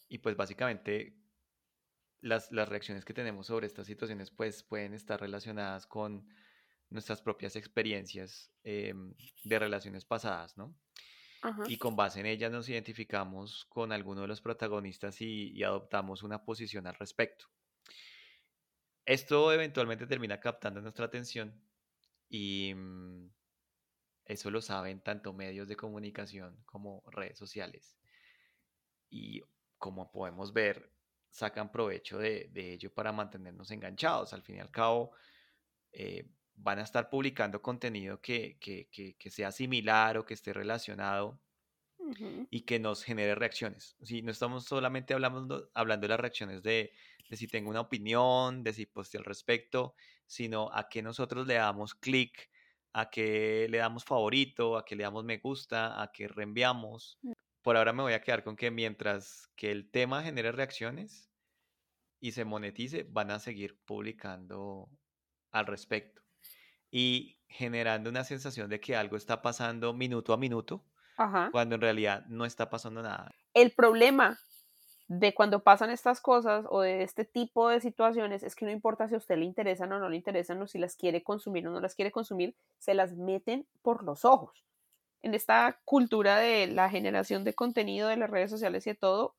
y 0.09 0.19
pues 0.19 0.37
básicamente 0.37 1.17
las, 2.21 2.51
las, 2.51 2.69
reacciones 2.69 3.05
que 3.05 3.15
tenemos 3.15 3.47
sobre 3.47 3.67
estas 3.67 3.87
situaciones 3.87 4.31
pues 4.31 4.63
pueden 4.63 4.95
estar 4.95 5.21
relacionadas 5.21 5.87
con 5.87 6.27
nuestras 6.93 7.21
propias 7.21 7.57
experiencias 7.57 8.53
em, 8.65 9.15
de 9.45 9.59
relaciones 9.59 10.05
pasadas, 10.05 10.57
¿no? 10.57 10.75
Y 11.67 11.77
con 11.77 11.97
base 11.97 12.21
en 12.21 12.27
ellas 12.27 12.53
nos 12.53 12.69
identificamos 12.69 13.65
con 13.65 13.91
alguno 13.91 14.21
de 14.21 14.29
los 14.29 14.41
protagonistas 14.41 15.21
y, 15.21 15.61
adoptamos 15.65 16.23
una 16.23 16.45
posición 16.45 16.87
al 16.87 16.95
respecto. 16.95 17.47
Esto 19.05 19.53
eventualmente 19.53 20.07
termina 20.07 20.39
captando 20.39 20.81
nuestra 20.81 21.07
atención 21.07 21.61
y 22.29 22.73
mm, 22.75 23.29
eso 24.27 24.53
lo 24.53 24.63
saben 24.63 25.01
tanto 25.01 25.33
medios 25.33 25.67
de 25.67 25.75
comunicación 25.75 26.63
como 26.65 27.03
redes 27.11 27.39
sociales. 27.39 27.99
Y 29.11 29.43
como 29.79 30.13
podemos 30.13 30.53
ver, 30.53 30.93
sacan 31.29 31.73
provecho 31.73 32.19
de, 32.19 32.53
ello 32.55 32.95
para 32.95 33.11
mantenernos 33.11 33.71
enganchados. 33.73 34.33
Al 34.33 34.43
fin 34.43 34.57
y 34.57 34.61
al 34.61 34.71
cabo, 34.71 35.13
eh, 35.91 36.31
van 36.55 36.79
a 36.79 36.83
estar 36.83 37.09
publicando 37.11 37.63
contenido 37.63 38.21
que, 38.21 38.57
sea 39.31 39.53
similar 39.53 40.19
o 40.19 40.25
que 40.25 40.35
esté 40.35 40.53
relacionado 40.53 41.41
y 42.51 42.63
que 42.63 42.79
nos 42.79 43.05
genere 43.05 43.35
reacciones. 43.35 43.97
Si 44.03 44.23
no 44.23 44.31
estamos 44.31 44.65
solamente 44.65 45.15
hablando, 45.15 45.71
hablando 45.75 46.05
de 46.05 46.09
las 46.09 46.21
reacciones 46.21 46.63
de, 46.63 46.93
si 47.31 47.47
tengo 47.47 47.71
una 47.71 47.81
opinión, 47.81 48.63
de 48.63 48.73
si 48.73 48.87
poste 48.87 49.19
al 49.19 49.25
respecto, 49.25 49.95
sino 50.27 50.71
a 50.73 50.89
que 50.89 51.03
nosotros 51.03 51.47
le 51.47 51.55
damos 51.55 51.95
clic, 51.95 52.51
a 52.93 53.09
que 53.09 53.67
le 53.71 53.79
damos 53.79 54.05
favorito, 54.05 54.77
a 54.77 54.85
que 54.85 54.97
le 54.97 55.05
damos 55.05 55.25
me 55.25 55.39
gusta, 55.39 56.03
a 56.03 56.13
que 56.13 56.29
reenviamos. 56.29 57.19
Mm. 57.23 57.33
Por 57.63 57.77
ahora 57.77 57.93
me 57.93 58.03
voy 58.03 58.13
a 58.13 58.21
quedar 58.21 58.45
con 58.45 58.57
que 58.57 58.71
mientras 58.71 59.49
que 59.57 59.71
el 59.71 59.91
tema 59.91 60.23
genere 60.23 60.53
reacciones 60.53 61.31
y 62.21 62.33
se 62.33 62.45
monetice, 62.45 63.05
van 63.05 63.31
a 63.31 63.39
seguir 63.39 63.79
publicando 63.85 64.91
al 65.53 65.67
respecto 65.67 66.22
y 66.93 67.39
generando 67.49 68.11
una 68.11 68.23
sensación 68.23 68.71
de 68.71 68.79
que 68.79 68.95
algo 68.95 69.17
está 69.17 69.43
pasando 69.43 69.93
minuto 69.95 70.33
a 70.33 70.37
minuto, 70.37 70.85
cuando 71.51 71.75
en 71.75 71.81
realidad 71.81 72.25
no 72.29 72.45
está 72.45 72.71
pasando 72.71 73.03
nada. 73.03 73.33
El 73.55 73.73
problema 73.73 74.39
de 75.09 75.35
cuando 75.35 75.63
pasan 75.63 75.91
estas 75.91 76.21
cosas 76.21 76.65
o 76.69 76.81
de 76.83 77.03
este 77.03 77.25
tipo 77.25 77.69
de 77.69 77.81
situaciones 77.81 78.43
es 78.43 78.55
que 78.55 78.65
no 78.65 78.71
importa 78.71 79.09
si 79.09 79.15
a 79.15 79.19
usted 79.19 79.37
le 79.37 79.45
interesan 79.45 79.93
o 79.93 79.99
no 79.99 80.09
le 80.09 80.17
interesan 80.17 80.61
o 80.63 80.67
si 80.67 80.79
las 80.79 80.97
quiere 80.97 81.23
consumir 81.23 81.67
o 81.67 81.71
no 81.71 81.81
las 81.81 81.95
quiere 81.95 82.11
consumir, 82.11 82.55
se 82.79 82.95
las 82.95 83.13
meten 83.13 83.67
por 83.83 84.05
los 84.05 84.25
ojos. 84.25 84.65
En 85.23 85.35
esta 85.35 85.81
cultura 85.85 86.39
de 86.39 86.67
la 86.67 86.91
generación 86.91 87.45
de 87.45 87.55
contenido 87.55 88.09
de 88.09 88.17
las 88.17 88.31
redes 88.31 88.51
sociales 88.51 88.87
y 88.87 88.91
de 88.91 88.97
todo, 88.97 89.35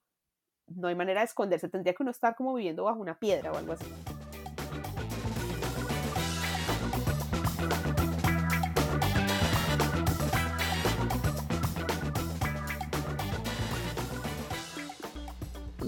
no 0.67 0.87
hay 0.87 0.95
manera 0.95 1.21
de 1.21 1.25
esconderse, 1.25 1.69
tendría 1.69 1.93
que 1.93 2.03
uno 2.03 2.11
estar 2.11 2.35
como 2.35 2.53
viviendo 2.53 2.85
bajo 2.85 2.99
una 2.99 3.19
piedra 3.19 3.51
o 3.51 3.57
algo 3.57 3.73
así. 3.73 3.85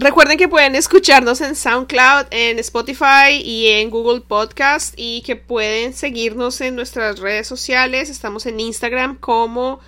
Recuerden 0.06 0.38
que 0.38 0.46
pueden 0.46 0.76
escucharnos 0.76 1.40
en 1.40 1.56
SoundCloud, 1.56 2.26
en 2.30 2.60
Spotify 2.60 3.42
y 3.42 3.66
en 3.66 3.90
Google 3.90 4.20
Podcast 4.20 4.94
y 4.96 5.22
que 5.22 5.34
pueden 5.34 5.94
seguirnos 5.94 6.60
en 6.60 6.76
nuestras 6.76 7.18
redes 7.18 7.48
sociales. 7.48 8.08
Estamos 8.08 8.46
en 8.46 8.60
Instagram 8.60 9.16
como 9.16 9.80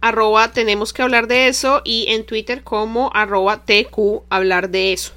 arroba 0.00 0.52
tenemos 0.52 0.92
que 0.92 1.02
hablar 1.02 1.26
de 1.26 1.48
eso 1.48 1.82
y 1.84 2.06
en 2.10 2.24
Twitter 2.24 2.62
como 2.62 3.10
arroba 3.12 3.64
TQ 3.64 4.22
hablar 4.30 4.70
de 4.70 4.92
eso. 4.92 5.14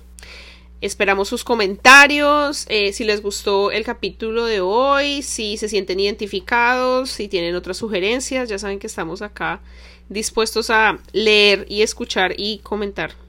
Esperamos 0.82 1.28
sus 1.28 1.44
comentarios, 1.44 2.66
eh, 2.70 2.92
si 2.92 3.04
les 3.04 3.22
gustó 3.22 3.70
el 3.70 3.86
capítulo 3.86 4.46
de 4.46 4.62
hoy, 4.62 5.22
si 5.22 5.58
se 5.58 5.70
sienten 5.70 6.00
identificados, 6.00 7.12
si 7.12 7.28
tienen 7.28 7.54
otras 7.54 7.78
sugerencias, 7.78 8.50
ya 8.50 8.58
saben 8.58 8.80
que 8.80 8.88
estamos 8.88 9.22
acá 9.22 9.62
dispuestos 10.10 10.72
a 10.72 10.98
leer 11.14 11.68
y 11.70 11.84
escuchar 11.84 12.34
y 12.36 12.58
comentar. 12.64 13.29